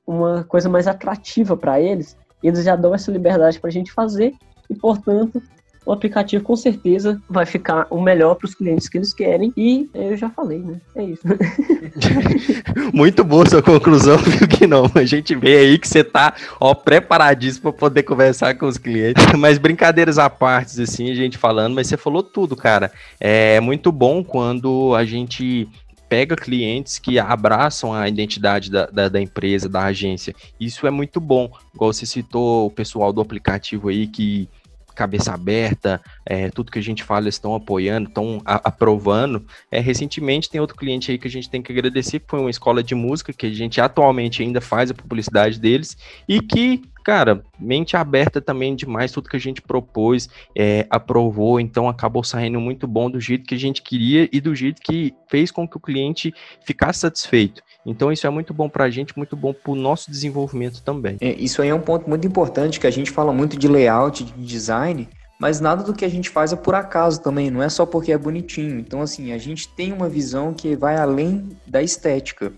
uma 0.06 0.44
coisa 0.44 0.68
mais 0.68 0.86
atrativa 0.86 1.56
para 1.56 1.80
eles, 1.80 2.18
eles 2.42 2.62
já 2.64 2.76
dão 2.76 2.94
essa 2.94 3.10
liberdade 3.10 3.58
para 3.58 3.68
a 3.68 3.72
gente 3.72 3.90
fazer 3.92 4.34
e, 4.68 4.74
portanto, 4.74 5.42
o 5.88 5.92
aplicativo 5.92 6.44
com 6.44 6.54
certeza 6.54 7.18
vai 7.26 7.46
ficar 7.46 7.86
o 7.88 7.98
melhor 7.98 8.34
para 8.34 8.44
os 8.44 8.54
clientes 8.54 8.90
que 8.90 8.98
eles 8.98 9.14
querem. 9.14 9.54
E 9.56 9.88
eu 9.94 10.18
já 10.18 10.28
falei, 10.28 10.58
né? 10.58 10.78
É 10.94 11.02
isso. 11.02 11.22
Muito 12.92 13.24
boa 13.24 13.48
sua 13.48 13.62
conclusão, 13.62 14.18
viu 14.18 14.46
que 14.46 14.66
não? 14.66 14.84
A 14.94 15.06
gente 15.06 15.34
vê 15.34 15.56
aí 15.56 15.78
que 15.78 15.88
você 15.88 16.04
tá 16.04 16.34
ó, 16.60 16.74
preparadíssimo 16.74 17.72
para 17.72 17.80
poder 17.80 18.02
conversar 18.02 18.54
com 18.58 18.66
os 18.66 18.76
clientes. 18.76 19.24
Mas 19.38 19.56
brincadeiras 19.56 20.18
à 20.18 20.28
parte, 20.28 20.78
assim, 20.82 21.10
a 21.10 21.14
gente 21.14 21.38
falando, 21.38 21.74
mas 21.74 21.86
você 21.86 21.96
falou 21.96 22.22
tudo, 22.22 22.54
cara. 22.54 22.92
É 23.18 23.58
muito 23.58 23.90
bom 23.90 24.22
quando 24.22 24.94
a 24.94 25.06
gente 25.06 25.66
pega 26.06 26.36
clientes 26.36 26.98
que 26.98 27.18
abraçam 27.18 27.94
a 27.94 28.06
identidade 28.06 28.70
da, 28.70 28.84
da, 28.86 29.08
da, 29.08 29.20
empresa, 29.22 29.70
da 29.70 29.84
agência. 29.84 30.34
Isso 30.60 30.86
é 30.86 30.90
muito 30.90 31.18
bom. 31.18 31.50
Igual 31.74 31.94
você 31.94 32.04
citou 32.04 32.66
o 32.66 32.70
pessoal 32.70 33.10
do 33.10 33.22
aplicativo 33.22 33.88
aí 33.88 34.06
que 34.06 34.48
cabeça 34.98 35.32
aberta, 35.32 36.00
é, 36.26 36.50
tudo 36.50 36.72
que 36.72 36.78
a 36.78 36.82
gente 36.82 37.04
fala 37.04 37.20
eles 37.22 37.36
estão 37.36 37.54
apoiando, 37.54 38.08
estão 38.08 38.42
aprovando. 38.44 39.46
É, 39.70 39.78
recentemente 39.78 40.50
tem 40.50 40.60
outro 40.60 40.76
cliente 40.76 41.12
aí 41.12 41.18
que 41.18 41.28
a 41.28 41.30
gente 41.30 41.48
tem 41.48 41.62
que 41.62 41.70
agradecer, 41.70 42.18
que 42.18 42.26
foi 42.28 42.40
uma 42.40 42.50
escola 42.50 42.82
de 42.82 42.96
música, 42.96 43.32
que 43.32 43.46
a 43.46 43.50
gente 43.50 43.80
atualmente 43.80 44.42
ainda 44.42 44.60
faz 44.60 44.90
a 44.90 44.94
publicidade 44.94 45.60
deles, 45.60 45.96
e 46.28 46.40
que 46.40 46.82
cara, 47.08 47.42
mente 47.58 47.96
aberta 47.96 48.38
também 48.38 48.76
demais, 48.76 49.10
tudo 49.10 49.30
que 49.30 49.36
a 49.36 49.40
gente 49.40 49.62
propôs, 49.62 50.28
é, 50.54 50.86
aprovou, 50.90 51.58
então 51.58 51.88
acabou 51.88 52.22
saindo 52.22 52.60
muito 52.60 52.86
bom 52.86 53.10
do 53.10 53.18
jeito 53.18 53.46
que 53.46 53.54
a 53.54 53.58
gente 53.58 53.80
queria 53.80 54.28
e 54.30 54.38
do 54.42 54.54
jeito 54.54 54.82
que 54.82 55.14
fez 55.26 55.50
com 55.50 55.66
que 55.66 55.78
o 55.78 55.80
cliente 55.80 56.34
ficasse 56.66 56.98
satisfeito. 56.98 57.62
Então 57.86 58.12
isso 58.12 58.26
é 58.26 58.30
muito 58.30 58.52
bom 58.52 58.68
para 58.68 58.84
a 58.84 58.90
gente, 58.90 59.16
muito 59.16 59.34
bom 59.34 59.54
para 59.54 59.72
o 59.72 59.74
nosso 59.74 60.10
desenvolvimento 60.10 60.82
também. 60.82 61.16
É, 61.22 61.32
isso 61.32 61.62
aí 61.62 61.70
é 61.70 61.74
um 61.74 61.80
ponto 61.80 62.06
muito 62.06 62.26
importante, 62.26 62.78
que 62.78 62.86
a 62.86 62.90
gente 62.90 63.10
fala 63.10 63.32
muito 63.32 63.56
de 63.56 63.66
layout, 63.68 64.22
de 64.22 64.44
design, 64.44 65.08
mas 65.40 65.60
nada 65.60 65.82
do 65.82 65.94
que 65.94 66.04
a 66.04 66.10
gente 66.10 66.28
faz 66.28 66.52
é 66.52 66.56
por 66.56 66.74
acaso 66.74 67.22
também, 67.22 67.50
não 67.50 67.62
é 67.62 67.70
só 67.70 67.86
porque 67.86 68.12
é 68.12 68.18
bonitinho. 68.18 68.78
Então, 68.78 69.00
assim, 69.00 69.32
a 69.32 69.38
gente 69.38 69.66
tem 69.68 69.94
uma 69.94 70.10
visão 70.10 70.52
que 70.52 70.76
vai 70.76 70.98
além 70.98 71.48
da 71.66 71.80
estética. 71.80 72.52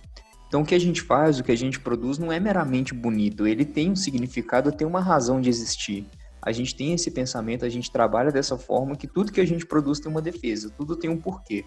Então, 0.51 0.63
o 0.63 0.65
que 0.67 0.75
a 0.75 0.81
gente 0.81 1.01
faz, 1.01 1.39
o 1.39 1.45
que 1.45 1.53
a 1.53 1.57
gente 1.57 1.79
produz, 1.79 2.19
não 2.19 2.33
é 2.33 2.41
meramente 2.41 2.93
bonito, 2.93 3.47
ele 3.47 3.65
tem 3.65 3.93
um 3.93 3.95
significado, 3.95 4.73
tem 4.73 4.85
uma 4.85 5.01
razão 5.01 5.41
de 5.41 5.49
existir. 5.49 6.05
A 6.43 6.51
gente 6.51 6.75
tem 6.75 6.93
esse 6.93 7.09
pensamento, 7.09 7.65
a 7.65 7.69
gente 7.69 7.89
trabalha 7.89 8.33
dessa 8.33 8.59
forma 8.59 8.97
que 8.97 9.07
tudo 9.07 9.31
que 9.31 9.41
a 9.41 9.47
gente 9.47 9.65
produz 9.65 10.01
tem 10.01 10.11
uma 10.11 10.21
defesa, 10.21 10.69
tudo 10.77 10.97
tem 10.97 11.09
um 11.09 11.17
porquê. 11.17 11.65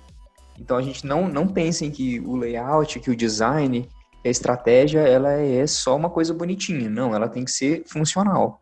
Então, 0.59 0.75
a 0.75 0.81
gente 0.81 1.07
não, 1.07 1.29
não 1.29 1.47
pensa 1.47 1.85
em 1.85 1.91
que 1.91 2.19
o 2.19 2.35
layout, 2.35 2.99
que 2.99 3.09
o 3.09 3.15
design, 3.15 3.87
a 4.25 4.27
estratégia, 4.27 4.99
ela 4.99 5.31
é 5.31 5.65
só 5.65 5.95
uma 5.95 6.09
coisa 6.09 6.33
bonitinha. 6.33 6.89
Não, 6.89 7.15
ela 7.15 7.29
tem 7.29 7.45
que 7.45 7.51
ser 7.51 7.83
funcional. 7.87 8.61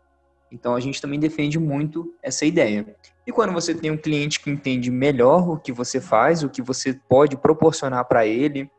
Então, 0.51 0.75
a 0.75 0.79
gente 0.79 1.01
também 1.01 1.19
defende 1.19 1.57
muito 1.57 2.13
essa 2.21 2.45
ideia. 2.45 2.95
E 3.25 3.31
quando 3.31 3.53
você 3.53 3.73
tem 3.73 3.89
um 3.89 3.97
cliente 3.97 4.39
que 4.39 4.51
entende 4.51 4.91
melhor 4.91 5.49
o 5.49 5.57
que 5.57 5.71
você 5.71 5.99
faz, 5.99 6.43
o 6.43 6.49
que 6.49 6.61
você 6.61 6.93
pode 7.09 7.35
proporcionar 7.37 8.05
para 8.05 8.27
ele, 8.27 8.69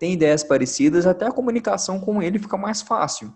tem 0.00 0.14
ideias 0.14 0.42
parecidas, 0.42 1.06
até 1.06 1.26
a 1.26 1.30
comunicação 1.30 2.00
com 2.00 2.22
ele 2.22 2.38
fica 2.38 2.56
mais 2.56 2.80
fácil. 2.80 3.32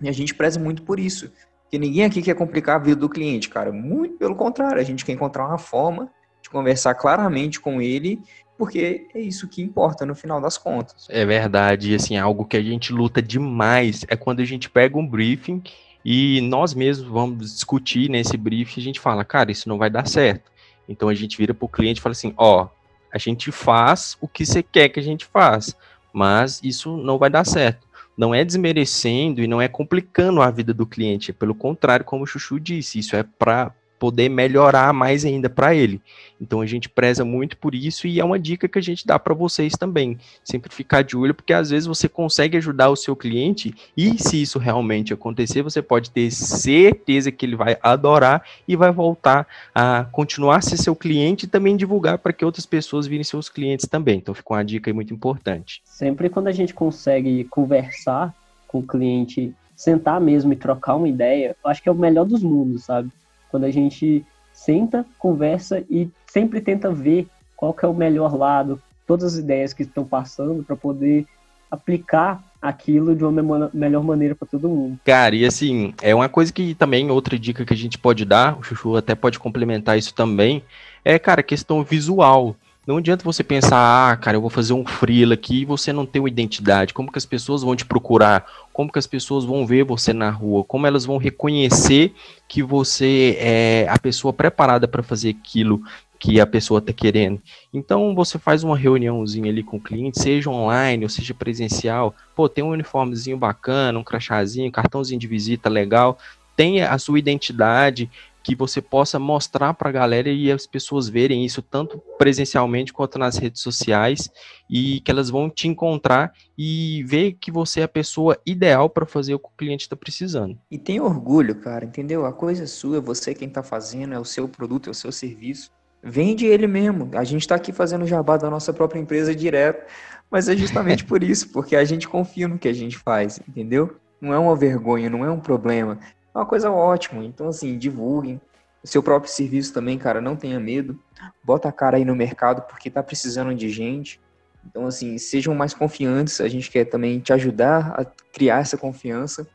E 0.00 0.08
a 0.08 0.12
gente 0.12 0.34
preza 0.34 0.58
muito 0.58 0.82
por 0.82 0.98
isso. 0.98 1.30
Porque 1.62 1.78
ninguém 1.78 2.02
aqui 2.02 2.22
quer 2.22 2.34
complicar 2.34 2.76
a 2.76 2.78
vida 2.78 2.96
do 2.96 3.10
cliente, 3.10 3.50
cara. 3.50 3.70
Muito 3.70 4.16
pelo 4.16 4.34
contrário, 4.34 4.80
a 4.80 4.84
gente 4.84 5.04
quer 5.04 5.12
encontrar 5.12 5.46
uma 5.46 5.58
forma 5.58 6.10
de 6.42 6.48
conversar 6.48 6.94
claramente 6.94 7.60
com 7.60 7.82
ele, 7.82 8.22
porque 8.56 9.06
é 9.14 9.20
isso 9.20 9.46
que 9.46 9.60
importa 9.60 10.06
no 10.06 10.14
final 10.14 10.40
das 10.40 10.56
contas. 10.56 11.06
É 11.10 11.26
verdade, 11.26 11.94
assim, 11.94 12.16
algo 12.16 12.46
que 12.46 12.56
a 12.56 12.62
gente 12.62 12.90
luta 12.90 13.20
demais 13.20 14.06
é 14.08 14.16
quando 14.16 14.40
a 14.40 14.46
gente 14.46 14.70
pega 14.70 14.96
um 14.96 15.06
briefing 15.06 15.62
e 16.02 16.40
nós 16.40 16.72
mesmos 16.72 17.06
vamos 17.06 17.52
discutir 17.52 18.08
nesse 18.08 18.38
briefing, 18.38 18.80
a 18.80 18.84
gente 18.84 18.98
fala, 18.98 19.26
cara, 19.26 19.52
isso 19.52 19.68
não 19.68 19.76
vai 19.76 19.90
dar 19.90 20.08
certo. 20.08 20.50
Então 20.88 21.10
a 21.10 21.14
gente 21.14 21.36
vira 21.36 21.52
para 21.52 21.66
o 21.66 21.68
cliente 21.68 22.00
e 22.00 22.02
fala 22.02 22.12
assim, 22.12 22.32
ó, 22.38 22.68
a 23.12 23.18
gente 23.18 23.52
faz 23.52 24.16
o 24.22 24.26
que 24.26 24.46
você 24.46 24.62
quer 24.62 24.88
que 24.88 25.00
a 25.00 25.02
gente 25.02 25.26
faça 25.26 25.76
mas 26.12 26.60
isso 26.62 26.96
não 26.96 27.18
vai 27.18 27.30
dar 27.30 27.44
certo. 27.44 27.86
não 28.16 28.34
é 28.34 28.44
desmerecendo 28.44 29.40
e 29.40 29.46
não 29.46 29.62
é 29.62 29.68
complicando 29.68 30.42
a 30.42 30.50
vida 30.50 30.74
do 30.74 30.84
cliente, 30.84 31.30
é 31.30 31.34
pelo 31.34 31.54
contrário, 31.54 32.04
como 32.04 32.24
o 32.24 32.26
Chuchu 32.26 32.58
disse, 32.58 32.98
isso 32.98 33.14
é 33.14 33.22
para 33.22 33.72
poder 33.98 34.28
melhorar 34.28 34.92
mais 34.92 35.24
ainda 35.24 35.48
para 35.50 35.74
ele. 35.74 36.00
Então 36.40 36.60
a 36.60 36.66
gente 36.66 36.88
preza 36.88 37.24
muito 37.24 37.56
por 37.56 37.74
isso 37.74 38.06
e 38.06 38.20
é 38.20 38.24
uma 38.24 38.38
dica 38.38 38.68
que 38.68 38.78
a 38.78 38.82
gente 38.82 39.06
dá 39.06 39.18
para 39.18 39.34
vocês 39.34 39.72
também. 39.72 40.18
Sempre 40.44 40.72
ficar 40.72 41.02
de 41.02 41.16
olho, 41.16 41.34
porque 41.34 41.52
às 41.52 41.70
vezes 41.70 41.86
você 41.86 42.08
consegue 42.08 42.56
ajudar 42.56 42.90
o 42.90 42.96
seu 42.96 43.16
cliente 43.16 43.74
e 43.96 44.16
se 44.22 44.40
isso 44.40 44.58
realmente 44.58 45.12
acontecer, 45.12 45.62
você 45.62 45.82
pode 45.82 46.10
ter 46.10 46.30
certeza 46.30 47.32
que 47.32 47.44
ele 47.44 47.56
vai 47.56 47.76
adorar 47.82 48.42
e 48.66 48.76
vai 48.76 48.92
voltar 48.92 49.46
a 49.74 50.06
continuar 50.12 50.56
a 50.56 50.62
ser 50.62 50.76
seu 50.76 50.94
cliente 50.94 51.46
e 51.46 51.48
também 51.48 51.76
divulgar 51.76 52.18
para 52.18 52.32
que 52.32 52.44
outras 52.44 52.66
pessoas 52.66 53.06
virem 53.06 53.24
seus 53.24 53.48
clientes 53.48 53.86
também. 53.86 54.18
Então 54.18 54.34
fica 54.34 54.54
uma 54.54 54.64
dica 54.64 54.92
muito 54.94 55.12
importante. 55.12 55.82
Sempre 55.84 56.28
quando 56.28 56.46
a 56.46 56.52
gente 56.52 56.72
consegue 56.72 57.44
conversar 57.44 58.34
com 58.66 58.78
o 58.78 58.86
cliente, 58.86 59.52
sentar 59.74 60.20
mesmo 60.20 60.52
e 60.52 60.56
trocar 60.56 60.96
uma 60.96 61.08
ideia, 61.08 61.56
eu 61.64 61.70
acho 61.70 61.82
que 61.82 61.88
é 61.88 61.92
o 61.92 61.94
melhor 61.94 62.24
dos 62.24 62.42
mundos, 62.42 62.84
sabe? 62.84 63.10
Quando 63.50 63.64
a 63.64 63.70
gente 63.70 64.24
senta, 64.52 65.06
conversa 65.18 65.84
e 65.88 66.10
sempre 66.26 66.60
tenta 66.60 66.92
ver 66.92 67.26
qual 67.56 67.72
que 67.72 67.84
é 67.84 67.88
o 67.88 67.94
melhor 67.94 68.36
lado, 68.36 68.80
todas 69.06 69.34
as 69.34 69.38
ideias 69.38 69.72
que 69.72 69.82
estão 69.82 70.04
passando 70.04 70.62
para 70.62 70.76
poder 70.76 71.26
aplicar 71.70 72.42
aquilo 72.60 73.14
de 73.14 73.24
uma 73.24 73.70
melhor 73.72 74.02
maneira 74.02 74.34
para 74.34 74.48
todo 74.48 74.68
mundo. 74.68 74.98
Cara, 75.04 75.34
e 75.34 75.44
assim, 75.44 75.94
é 76.02 76.14
uma 76.14 76.28
coisa 76.28 76.52
que 76.52 76.74
também, 76.74 77.10
outra 77.10 77.38
dica 77.38 77.64
que 77.64 77.72
a 77.72 77.76
gente 77.76 77.98
pode 77.98 78.24
dar, 78.24 78.58
o 78.58 78.62
Chuchu 78.62 78.96
até 78.96 79.14
pode 79.14 79.38
complementar 79.38 79.96
isso 79.96 80.12
também, 80.14 80.62
é, 81.04 81.18
cara, 81.18 81.42
questão 81.42 81.82
visual. 81.82 82.56
Não 82.88 82.96
adianta 82.96 83.22
você 83.22 83.44
pensar, 83.44 84.12
ah, 84.12 84.16
cara, 84.16 84.38
eu 84.38 84.40
vou 84.40 84.48
fazer 84.48 84.72
um 84.72 84.82
freela 84.82 85.34
aqui 85.34 85.60
e 85.60 85.64
você 85.66 85.92
não 85.92 86.06
tem 86.06 86.22
uma 86.22 86.28
identidade. 86.28 86.94
Como 86.94 87.12
que 87.12 87.18
as 87.18 87.26
pessoas 87.26 87.60
vão 87.60 87.76
te 87.76 87.84
procurar? 87.84 88.46
Como 88.72 88.90
que 88.90 88.98
as 88.98 89.06
pessoas 89.06 89.44
vão 89.44 89.66
ver 89.66 89.84
você 89.84 90.14
na 90.14 90.30
rua? 90.30 90.64
Como 90.64 90.86
elas 90.86 91.04
vão 91.04 91.18
reconhecer 91.18 92.14
que 92.48 92.62
você 92.62 93.36
é 93.38 93.86
a 93.90 93.98
pessoa 93.98 94.32
preparada 94.32 94.88
para 94.88 95.02
fazer 95.02 95.36
aquilo 95.38 95.82
que 96.18 96.40
a 96.40 96.46
pessoa 96.46 96.78
está 96.78 96.90
querendo. 96.90 97.42
Então 97.74 98.14
você 98.14 98.38
faz 98.38 98.64
uma 98.64 98.74
reuniãozinha 98.74 99.50
ali 99.50 99.62
com 99.62 99.76
o 99.76 99.82
cliente, 99.82 100.18
seja 100.18 100.48
online 100.48 101.04
ou 101.04 101.10
seja 101.10 101.34
presencial. 101.34 102.14
Pô, 102.34 102.48
tem 102.48 102.64
um 102.64 102.70
uniformezinho 102.70 103.36
bacana, 103.36 103.98
um 103.98 104.02
crachazinho, 104.02 104.72
cartãozinho 104.72 105.20
de 105.20 105.26
visita 105.26 105.68
legal, 105.68 106.18
tem 106.56 106.82
a 106.82 106.98
sua 106.98 107.20
identidade, 107.20 108.10
que 108.42 108.54
você 108.54 108.80
possa 108.80 109.18
mostrar 109.18 109.74
para 109.74 109.88
a 109.88 109.92
galera 109.92 110.28
e 110.28 110.50
as 110.50 110.66
pessoas 110.66 111.08
verem 111.08 111.44
isso 111.44 111.60
tanto 111.60 112.02
presencialmente 112.16 112.92
quanto 112.92 113.18
nas 113.18 113.36
redes 113.36 113.62
sociais 113.62 114.30
e 114.70 115.00
que 115.00 115.10
elas 115.10 115.30
vão 115.30 115.50
te 115.50 115.68
encontrar 115.68 116.32
e 116.56 117.02
ver 117.04 117.32
que 117.40 117.50
você 117.50 117.80
é 117.80 117.84
a 117.84 117.88
pessoa 117.88 118.38
ideal 118.46 118.88
para 118.88 119.06
fazer 119.06 119.34
o 119.34 119.38
que 119.38 119.48
o 119.48 119.56
cliente 119.56 119.82
está 119.82 119.96
precisando. 119.96 120.58
E 120.70 120.78
tem 120.78 121.00
orgulho, 121.00 121.54
cara, 121.56 121.84
entendeu? 121.84 122.24
A 122.24 122.32
coisa 122.32 122.64
é 122.64 122.66
sua, 122.66 122.98
é 122.98 123.00
você 123.00 123.34
quem 123.34 123.48
está 123.48 123.62
fazendo, 123.62 124.14
é 124.14 124.18
o 124.18 124.24
seu 124.24 124.48
produto, 124.48 124.88
é 124.88 124.90
o 124.90 124.94
seu 124.94 125.12
serviço. 125.12 125.70
Vende 126.02 126.46
ele 126.46 126.66
mesmo. 126.66 127.10
A 127.14 127.24
gente 127.24 127.42
está 127.42 127.56
aqui 127.56 127.72
fazendo 127.72 128.06
jabá 128.06 128.36
da 128.36 128.48
nossa 128.48 128.72
própria 128.72 129.00
empresa 129.00 129.34
direto, 129.34 129.84
mas 130.30 130.48
é 130.48 130.56
justamente 130.56 131.04
por 131.06 131.22
isso, 131.22 131.50
porque 131.50 131.74
a 131.76 131.84
gente 131.84 132.08
confia 132.08 132.46
no 132.46 132.58
que 132.58 132.68
a 132.68 132.72
gente 132.72 132.96
faz, 132.96 133.40
entendeu? 133.48 133.96
Não 134.20 134.32
é 134.32 134.38
uma 134.38 134.56
vergonha, 134.56 135.08
não 135.08 135.24
é 135.24 135.30
um 135.30 135.40
problema. 135.40 135.98
É 136.34 136.38
uma 136.38 136.46
coisa 136.46 136.70
ótima. 136.70 137.24
Então, 137.24 137.48
assim, 137.48 137.78
divulguem. 137.78 138.40
O 138.82 138.86
seu 138.86 139.02
próprio 139.02 139.30
serviço 139.30 139.72
também, 139.72 139.98
cara, 139.98 140.20
não 140.20 140.36
tenha 140.36 140.60
medo. 140.60 140.98
Bota 141.42 141.68
a 141.68 141.72
cara 141.72 141.96
aí 141.96 142.04
no 142.04 142.14
mercado 142.14 142.62
porque 142.62 142.90
tá 142.90 143.02
precisando 143.02 143.54
de 143.54 143.68
gente. 143.68 144.20
Então, 144.64 144.86
assim, 144.86 145.18
sejam 145.18 145.54
mais 145.54 145.74
confiantes. 145.74 146.40
A 146.40 146.48
gente 146.48 146.70
quer 146.70 146.84
também 146.84 147.18
te 147.18 147.32
ajudar 147.32 148.00
a 148.00 148.04
criar 148.32 148.60
essa 148.60 148.76
confiança. 148.76 149.48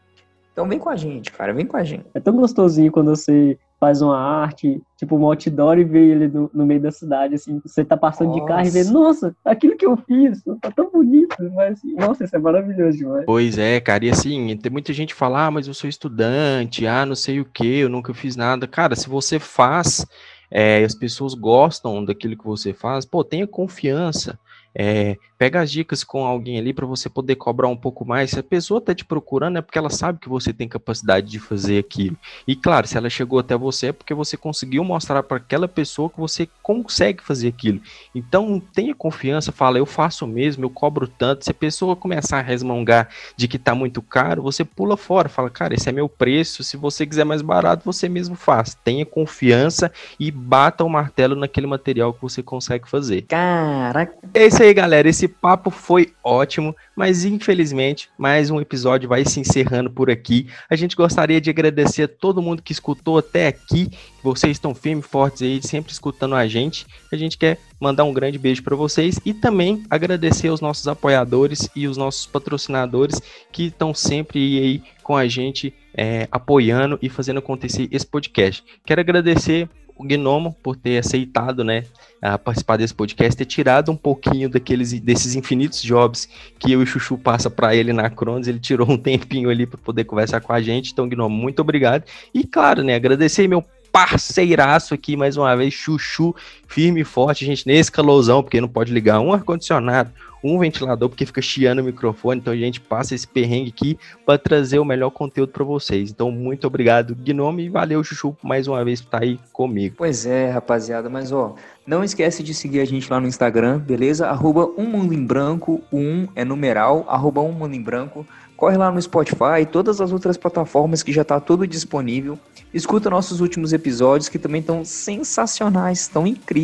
Então, 0.53 0.67
vem 0.67 0.77
com 0.77 0.89
a 0.89 0.95
gente, 0.95 1.31
cara, 1.31 1.51
vem 1.51 1.65
com 1.65 1.75
a 1.75 1.83
gente. 1.83 2.05
É 2.13 2.19
tão 2.19 2.35
gostosinho 2.35 2.91
quando 2.91 3.09
você 3.09 3.57
faz 3.83 4.01
uma 4.01 4.17
arte, 4.17 4.81
tipo 4.95 5.17
um 5.17 5.25
outdoor 5.25 5.77
e 5.77 5.83
vê 5.83 6.11
ele 6.11 6.29
no, 6.29 6.49
no 6.53 6.65
meio 6.65 6.79
da 6.79 6.89
cidade, 6.89 7.35
assim, 7.35 7.59
você 7.65 7.83
tá 7.83 7.97
passando 7.97 8.29
nossa. 8.29 8.39
de 8.39 8.47
carro 8.47 8.65
e 8.65 8.69
vê, 8.69 8.83
nossa, 8.85 9.35
aquilo 9.43 9.75
que 9.75 9.85
eu 9.85 9.97
fiz, 9.97 10.41
tá 10.61 10.71
tão 10.71 10.89
bonito, 10.89 11.35
mas, 11.53 11.81
nossa, 11.97 12.23
isso 12.23 12.33
é 12.33 12.39
maravilhoso 12.39 12.97
demais. 12.97 13.25
Pois 13.25 13.57
é, 13.57 13.81
cara, 13.81 14.05
e 14.05 14.09
assim, 14.09 14.55
tem 14.55 14.71
muita 14.71 14.93
gente 14.93 15.13
que 15.13 15.19
fala, 15.19 15.47
ah, 15.47 15.51
mas 15.51 15.67
eu 15.67 15.73
sou 15.73 15.89
estudante, 15.89 16.87
ah, 16.87 17.05
não 17.05 17.15
sei 17.15 17.41
o 17.41 17.45
que, 17.45 17.79
eu 17.79 17.89
nunca 17.89 18.13
fiz 18.13 18.37
nada. 18.37 18.65
Cara, 18.67 18.95
se 18.95 19.09
você 19.09 19.37
faz, 19.37 20.05
é, 20.49 20.81
as 20.85 20.95
pessoas 20.95 21.33
gostam 21.33 22.05
daquilo 22.05 22.37
que 22.37 22.45
você 22.45 22.71
faz, 22.71 23.03
pô, 23.03 23.21
tenha 23.21 23.45
confiança, 23.45 24.39
é, 24.75 25.17
pega 25.37 25.61
as 25.61 25.71
dicas 25.71 26.03
com 26.03 26.25
alguém 26.25 26.57
ali 26.57 26.73
para 26.73 26.85
você 26.85 27.09
poder 27.09 27.35
cobrar 27.35 27.67
um 27.67 27.75
pouco 27.75 28.05
mais. 28.05 28.31
Se 28.31 28.39
a 28.39 28.43
pessoa 28.43 28.77
está 28.77 28.95
te 28.95 29.05
procurando, 29.05 29.57
é 29.57 29.61
porque 29.61 29.77
ela 29.77 29.89
sabe 29.89 30.19
que 30.19 30.29
você 30.29 30.53
tem 30.53 30.67
capacidade 30.67 31.29
de 31.29 31.39
fazer 31.39 31.79
aquilo. 31.79 32.17
E 32.47 32.55
claro, 32.55 32.87
se 32.87 32.97
ela 32.97 33.09
chegou 33.09 33.39
até 33.39 33.55
você, 33.55 33.87
é 33.87 33.91
porque 33.91 34.13
você 34.13 34.37
conseguiu 34.37 34.83
mostrar 34.83 35.21
para 35.21 35.37
aquela 35.37 35.67
pessoa 35.67 36.09
que 36.09 36.19
você 36.19 36.47
consegue 36.61 37.21
fazer 37.21 37.49
aquilo. 37.49 37.81
Então 38.15 38.61
tenha 38.73 38.95
confiança, 38.95 39.51
fala, 39.51 39.77
eu 39.77 39.85
faço 39.85 40.25
mesmo, 40.25 40.65
eu 40.65 40.69
cobro 40.69 41.07
tanto. 41.07 41.45
Se 41.45 41.51
a 41.51 41.53
pessoa 41.53 41.95
começar 41.95 42.39
a 42.39 42.41
resmungar 42.41 43.09
de 43.35 43.47
que 43.47 43.57
está 43.57 43.75
muito 43.75 44.01
caro, 44.01 44.41
você 44.41 44.63
pula 44.63 44.97
fora, 44.97 45.29
fala, 45.29 45.49
cara, 45.49 45.73
esse 45.73 45.89
é 45.89 45.91
meu 45.91 46.07
preço. 46.07 46.63
Se 46.63 46.77
você 46.77 47.05
quiser 47.05 47.25
mais 47.25 47.41
barato, 47.41 47.83
você 47.85 48.07
mesmo 48.07 48.35
faz. 48.35 48.75
Tenha 48.83 49.05
confiança 49.05 49.91
e 50.19 50.31
bata 50.31 50.83
o 50.83 50.89
martelo 50.89 51.35
naquele 51.35 51.67
material 51.67 52.13
que 52.13 52.21
você 52.21 52.41
consegue 52.41 52.89
fazer. 52.89 53.23
Caraca! 53.23 54.15
Esse 54.33 54.62
aí, 54.63 54.73
galera. 54.73 55.09
Esse 55.09 55.27
papo 55.27 55.69
foi 55.69 56.13
ótimo, 56.23 56.75
mas 56.95 57.25
infelizmente 57.25 58.09
mais 58.17 58.49
um 58.49 58.61
episódio 58.61 59.09
vai 59.09 59.25
se 59.25 59.39
encerrando 59.39 59.89
por 59.89 60.09
aqui. 60.09 60.47
A 60.69 60.75
gente 60.75 60.95
gostaria 60.95 61.41
de 61.41 61.49
agradecer 61.49 62.03
a 62.03 62.07
todo 62.07 62.41
mundo 62.41 62.61
que 62.61 62.71
escutou 62.71 63.17
até 63.17 63.47
aqui. 63.47 63.89
Vocês 64.23 64.53
estão 64.57 64.73
firmes 64.73 65.05
fortes 65.05 65.41
aí, 65.41 65.61
sempre 65.61 65.91
escutando 65.91 66.35
a 66.35 66.47
gente. 66.47 66.85
A 67.11 67.15
gente 67.15 67.37
quer 67.37 67.59
mandar 67.79 68.05
um 68.05 68.13
grande 68.13 68.39
beijo 68.39 68.63
para 68.63 68.75
vocês 68.75 69.19
e 69.25 69.33
também 69.33 69.83
agradecer 69.89 70.47
aos 70.47 70.61
nossos 70.61 70.87
apoiadores 70.87 71.69
e 71.75 71.87
os 71.87 71.97
nossos 71.97 72.25
patrocinadores 72.25 73.21
que 73.51 73.65
estão 73.65 73.93
sempre 73.93 74.39
aí 74.39 74.83
com 75.03 75.17
a 75.17 75.27
gente 75.27 75.73
é, 75.95 76.27
apoiando 76.31 76.97
e 77.01 77.09
fazendo 77.09 77.39
acontecer 77.39 77.87
esse 77.91 78.05
podcast. 78.05 78.63
Quero 78.85 79.01
agradecer 79.01 79.69
o 79.95 80.03
Gnomo 80.03 80.55
por 80.61 80.75
ter 80.75 80.97
aceitado, 80.97 81.63
né, 81.63 81.85
a 82.21 82.37
participar 82.37 82.77
desse 82.77 82.93
podcast, 82.93 83.37
ter 83.37 83.45
tirado 83.45 83.91
um 83.91 83.95
pouquinho 83.95 84.49
daqueles 84.49 84.99
desses 84.99 85.35
infinitos 85.35 85.81
jobs 85.81 86.27
que 86.57 86.71
eu 86.71 86.81
e 86.81 86.83
o 86.83 86.87
Chuchu 86.87 87.17
passa 87.17 87.49
para 87.49 87.75
ele 87.75 87.93
na 87.93 88.09
Cronos, 88.09 88.47
ele 88.47 88.59
tirou 88.59 88.89
um 88.89 88.97
tempinho 88.97 89.49
ali 89.49 89.65
para 89.65 89.77
poder 89.77 90.03
conversar 90.05 90.41
com 90.41 90.53
a 90.53 90.61
gente. 90.61 90.91
Então, 90.91 91.07
Gnomo, 91.07 91.35
muito 91.35 91.59
obrigado. 91.61 92.03
E 92.33 92.43
claro, 92.43 92.83
né, 92.83 92.95
agradecer 92.95 93.47
meu 93.47 93.63
parceiraço 93.93 94.95
aqui 94.95 95.15
mais 95.15 95.37
uma 95.37 95.55
vez, 95.55 95.71
Chuchu, 95.71 96.35
firme 96.73 97.01
e 97.01 97.03
forte, 97.03 97.45
gente, 97.45 97.67
nesse 97.67 97.91
calorzão, 97.91 98.41
porque 98.41 98.59
não 98.59 98.67
pode 98.67 98.91
ligar 98.91 99.19
um 99.19 99.31
ar-condicionado, 99.31 100.09
um 100.43 100.57
ventilador, 100.57 101.07
porque 101.07 101.23
fica 101.23 101.41
chiando 101.41 101.79
o 101.79 101.83
microfone. 101.83 102.41
Então 102.41 102.51
a 102.51 102.57
gente 102.57 102.81
passa 102.81 103.13
esse 103.13 103.27
perrengue 103.27 103.69
aqui 103.69 103.99
para 104.25 104.39
trazer 104.39 104.79
o 104.79 104.85
melhor 104.85 105.11
conteúdo 105.11 105.51
para 105.51 105.63
vocês. 105.63 106.09
Então, 106.09 106.31
muito 106.31 106.65
obrigado, 106.65 107.15
Gnome, 107.15 107.65
e 107.65 107.69
valeu, 107.69 108.03
Chuchu, 108.03 108.35
mais 108.41 108.67
uma 108.67 108.83
vez 108.83 109.01
por 109.01 109.07
estar 109.07 109.19
tá 109.19 109.23
aí 109.23 109.39
comigo. 109.53 109.95
Pois 109.99 110.25
é, 110.25 110.49
rapaziada, 110.49 111.11
mas 111.11 111.31
ó, 111.31 111.53
não 111.85 112.03
esquece 112.03 112.41
de 112.41 112.55
seguir 112.55 112.79
a 112.79 112.85
gente 112.85 113.07
lá 113.09 113.19
no 113.19 113.27
Instagram, 113.27 113.77
beleza? 113.77 114.27
Arroba 114.27 114.67
um 114.75 114.85
mundo 114.85 115.13
em 115.13 115.23
branco, 115.23 115.79
um 115.91 116.27
é 116.35 116.43
numeral, 116.43 117.05
arroba 117.07 117.41
um 117.41 117.51
mundo 117.51 117.75
em 117.75 117.81
branco. 117.81 118.25
Corre 118.55 118.77
lá 118.77 118.89
no 118.89 119.01
Spotify 119.01 119.65
todas 119.69 119.99
as 119.99 120.11
outras 120.11 120.37
plataformas 120.37 121.03
que 121.03 121.11
já 121.11 121.23
tá 121.23 121.39
tudo 121.39 121.67
disponível. 121.67 122.39
Escuta 122.73 123.09
nossos 123.09 123.41
últimos 123.41 123.73
episódios 123.73 124.29
que 124.29 124.39
também 124.39 124.61
estão 124.61 124.85
sensacionais, 124.85 126.01
estão 126.01 126.25
incríveis. 126.25 126.62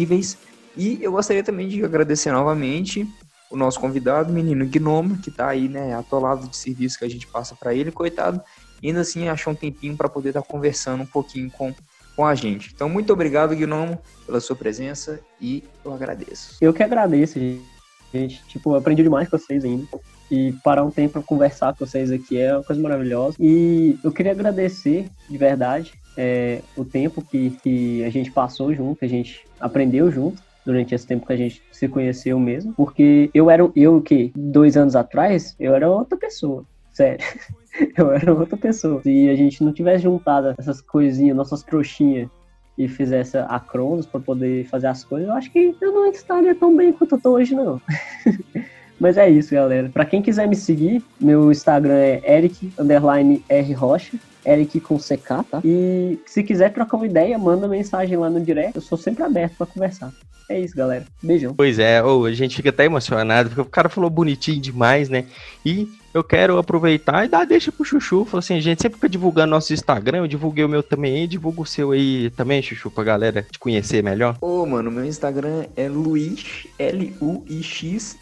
E 0.77 0.99
eu 1.01 1.11
gostaria 1.11 1.43
também 1.43 1.67
de 1.67 1.83
agradecer 1.83 2.31
novamente 2.31 3.07
o 3.49 3.57
nosso 3.57 3.79
convidado, 3.79 4.31
o 4.31 4.33
menino 4.33 4.65
Gnomo, 4.65 5.17
que 5.17 5.31
tá 5.31 5.47
aí, 5.47 5.67
né, 5.67 5.95
atolado 5.95 6.47
de 6.47 6.55
serviço 6.55 6.99
que 6.99 7.05
a 7.05 7.09
gente 7.09 7.25
passa 7.25 7.55
para 7.55 7.73
ele, 7.73 7.91
coitado, 7.91 8.41
ainda 8.83 9.01
assim 9.01 9.27
achou 9.27 9.53
um 9.53 9.55
tempinho 9.55 9.97
para 9.97 10.07
poder 10.07 10.29
estar 10.29 10.41
tá 10.41 10.47
conversando 10.47 11.01
um 11.01 11.07
pouquinho 11.07 11.49
com, 11.49 11.73
com 12.15 12.25
a 12.25 12.35
gente. 12.35 12.71
Então, 12.73 12.87
muito 12.87 13.11
obrigado, 13.11 13.55
Gnomo, 13.55 13.99
pela 14.25 14.39
sua 14.39 14.55
presença 14.55 15.19
e 15.41 15.63
eu 15.83 15.93
agradeço. 15.93 16.57
Eu 16.61 16.73
que 16.73 16.83
agradeço, 16.83 17.39
gente. 18.13 18.43
Tipo, 18.47 18.75
aprendi 18.75 19.01
demais 19.01 19.27
com 19.27 19.37
vocês 19.37 19.65
ainda. 19.65 19.87
E 20.31 20.53
parar 20.63 20.83
um 20.83 20.91
tempo 20.91 21.13
para 21.13 21.21
conversar 21.23 21.73
com 21.73 21.85
vocês 21.85 22.11
aqui 22.11 22.37
é 22.39 22.53
uma 22.53 22.63
coisa 22.63 22.81
maravilhosa. 22.81 23.35
E 23.39 23.97
eu 24.03 24.11
queria 24.11 24.31
agradecer, 24.31 25.09
de 25.29 25.37
verdade, 25.37 25.93
é, 26.15 26.61
o 26.75 26.85
tempo 26.85 27.21
que, 27.21 27.51
que 27.63 28.03
a 28.03 28.09
gente 28.09 28.31
passou 28.31 28.73
junto, 28.73 28.99
que 28.99 29.05
a 29.05 29.09
gente 29.09 29.45
aprendeu 29.59 30.11
junto 30.11 30.41
durante 30.65 30.93
esse 30.93 31.07
tempo 31.07 31.25
que 31.25 31.33
a 31.33 31.37
gente 31.37 31.63
se 31.71 31.87
conheceu 31.87 32.39
mesmo, 32.39 32.73
porque 32.73 33.29
eu 33.33 33.49
era, 33.49 33.67
eu 33.75 34.01
que 34.01 34.31
dois 34.35 34.77
anos 34.77 34.95
atrás, 34.95 35.55
eu 35.59 35.73
era 35.73 35.89
outra 35.89 36.17
pessoa, 36.17 36.63
sério. 36.91 37.25
eu 37.97 38.11
era 38.11 38.33
outra 38.33 38.57
pessoa. 38.57 39.01
Se 39.01 39.29
a 39.29 39.35
gente 39.35 39.63
não 39.63 39.73
tivesse 39.73 40.03
juntado 40.03 40.53
essas 40.57 40.81
coisinhas, 40.81 41.35
nossas 41.35 41.63
trouxinhas, 41.63 42.29
e 42.79 42.87
fizesse 42.87 43.37
a 43.37 43.59
Cronos 43.59 44.05
para 44.05 44.21
poder 44.21 44.65
fazer 44.67 44.87
as 44.87 45.03
coisas, 45.03 45.27
eu 45.27 45.33
acho 45.35 45.51
que 45.51 45.75
eu 45.81 45.91
não 45.91 46.09
estaria 46.09 46.55
tão 46.55 46.73
bem 46.73 46.93
quanto 46.93 47.15
eu 47.15 47.21
tô 47.21 47.31
hoje, 47.31 47.53
não. 47.53 47.81
Mas 48.99 49.17
é 49.17 49.29
isso, 49.29 49.53
galera. 49.53 49.89
Pra 49.89 50.05
quem 50.05 50.21
quiser 50.21 50.47
me 50.47 50.55
seguir, 50.55 51.03
meu 51.19 51.51
Instagram 51.51 51.95
é 51.95 52.21
eric, 52.37 52.71
underline 52.77 53.43
R 53.47 53.73
Rocha. 53.73 54.17
Eric 54.45 54.79
com 54.79 54.97
CK, 54.97 55.43
tá? 55.51 55.61
E 55.63 56.17
se 56.25 56.41
quiser 56.41 56.73
trocar 56.73 56.97
uma 56.97 57.05
ideia, 57.05 57.37
manda 57.37 57.67
mensagem 57.67 58.17
lá 58.17 58.29
no 58.29 58.39
direct. 58.39 58.75
Eu 58.75 58.81
sou 58.81 58.97
sempre 58.97 59.21
aberto 59.21 59.55
para 59.57 59.67
conversar. 59.67 60.11
É 60.49 60.59
isso, 60.59 60.75
galera. 60.75 61.05
Beijão. 61.21 61.53
Pois 61.53 61.77
é, 61.77 62.03
oh, 62.03 62.25
a 62.25 62.33
gente 62.33 62.55
fica 62.55 62.69
até 62.69 62.85
emocionado, 62.85 63.49
porque 63.49 63.61
o 63.61 63.65
cara 63.65 63.89
falou 63.89 64.09
bonitinho 64.09 64.59
demais, 64.59 65.07
né? 65.07 65.25
E 65.63 65.87
eu 66.13 66.23
quero 66.23 66.57
aproveitar 66.57 67.25
e 67.25 67.27
dar 67.27 67.45
deixa 67.45 67.71
pro 67.71 67.85
Chuchu. 67.85 68.25
Falou 68.25 68.39
assim, 68.39 68.59
gente, 68.59 68.81
sempre 68.81 68.97
fica 68.97 69.09
divulgando 69.09 69.51
nosso 69.51 69.73
Instagram, 69.73 70.19
eu 70.19 70.27
divulguei 70.27 70.63
o 70.63 70.69
meu 70.69 70.83
também, 70.83 71.27
divulga 71.27 71.61
o 71.61 71.65
seu 71.65 71.91
aí 71.91 72.29
também, 72.31 72.61
Chuchu, 72.61 72.89
pra 72.91 73.03
galera 73.03 73.45
te 73.49 73.59
conhecer 73.59 74.03
melhor. 74.03 74.37
Ô, 74.41 74.65
mano, 74.65 74.91
meu 74.91 75.05
Instagram 75.05 75.65
é 75.75 75.87
Luix, 75.87 76.67
L-U-I-X-G-S-M. 76.77 78.13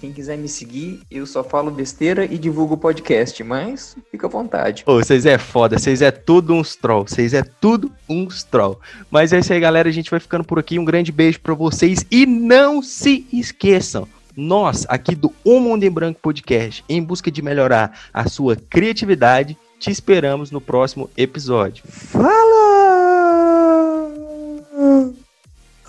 Quem 0.00 0.12
quiser 0.12 0.36
me 0.38 0.48
seguir, 0.48 1.00
eu 1.10 1.26
só 1.26 1.42
falo 1.44 1.70
besteira 1.70 2.24
e 2.24 2.38
divulgo 2.38 2.74
o 2.74 2.78
podcast, 2.78 3.42
mas 3.44 3.96
fica 4.10 4.26
à 4.26 4.30
vontade. 4.30 4.82
Ô, 4.86 4.94
vocês 4.94 5.26
é 5.26 5.38
foda, 5.38 5.78
vocês 5.78 6.02
é 6.02 6.10
tudo 6.10 6.54
uns 6.54 6.76
troll, 6.76 7.06
vocês 7.06 7.34
é 7.34 7.42
tudo 7.42 7.90
uns 8.08 8.42
troll. 8.42 8.80
Mas 9.10 9.32
é 9.32 9.38
isso 9.38 9.52
aí, 9.52 9.60
galera, 9.60 9.88
a 9.88 9.92
gente 9.92 10.10
vai 10.10 10.20
ficando 10.20 10.44
por 10.44 10.58
aqui. 10.58 10.78
Um 10.78 10.84
grande 10.84 11.12
beijo 11.12 11.40
pra 11.40 11.54
vocês 11.54 12.04
e 12.10 12.26
não 12.26 12.82
se 12.82 13.26
esqueçam, 13.32 14.08
nós, 14.36 14.86
aqui 14.88 15.14
do 15.14 15.32
O 15.44 15.60
Mundo 15.60 15.84
em 15.84 15.90
Branco 15.90 16.20
Podcast, 16.20 16.84
em 16.88 17.02
busca 17.02 17.30
de 17.30 17.42
melhorar 17.42 17.98
a 18.12 18.28
sua 18.28 18.56
criatividade, 18.56 19.56
te 19.78 19.90
esperamos 19.90 20.50
no 20.50 20.60
próximo 20.60 21.10
episódio. 21.16 21.84
Fala! 21.88 22.32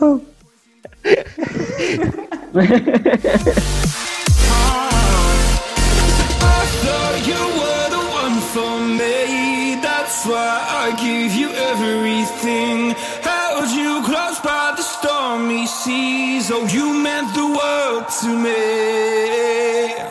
Oh. 0.02 0.20
That's 9.82 10.26
why 10.26 10.60
I 10.86 10.96
give 11.02 11.36
you 11.36 11.50
everything. 11.50 12.96
Held 13.22 13.70
you 13.72 14.02
close 14.04 14.40
by 14.40 14.74
the 14.76 14.84
Oh, 15.36 16.68
you 16.68 16.94
meant 16.94 17.34
the 17.34 17.48
world 17.48 18.08
to 18.22 18.28
me. 18.38 20.03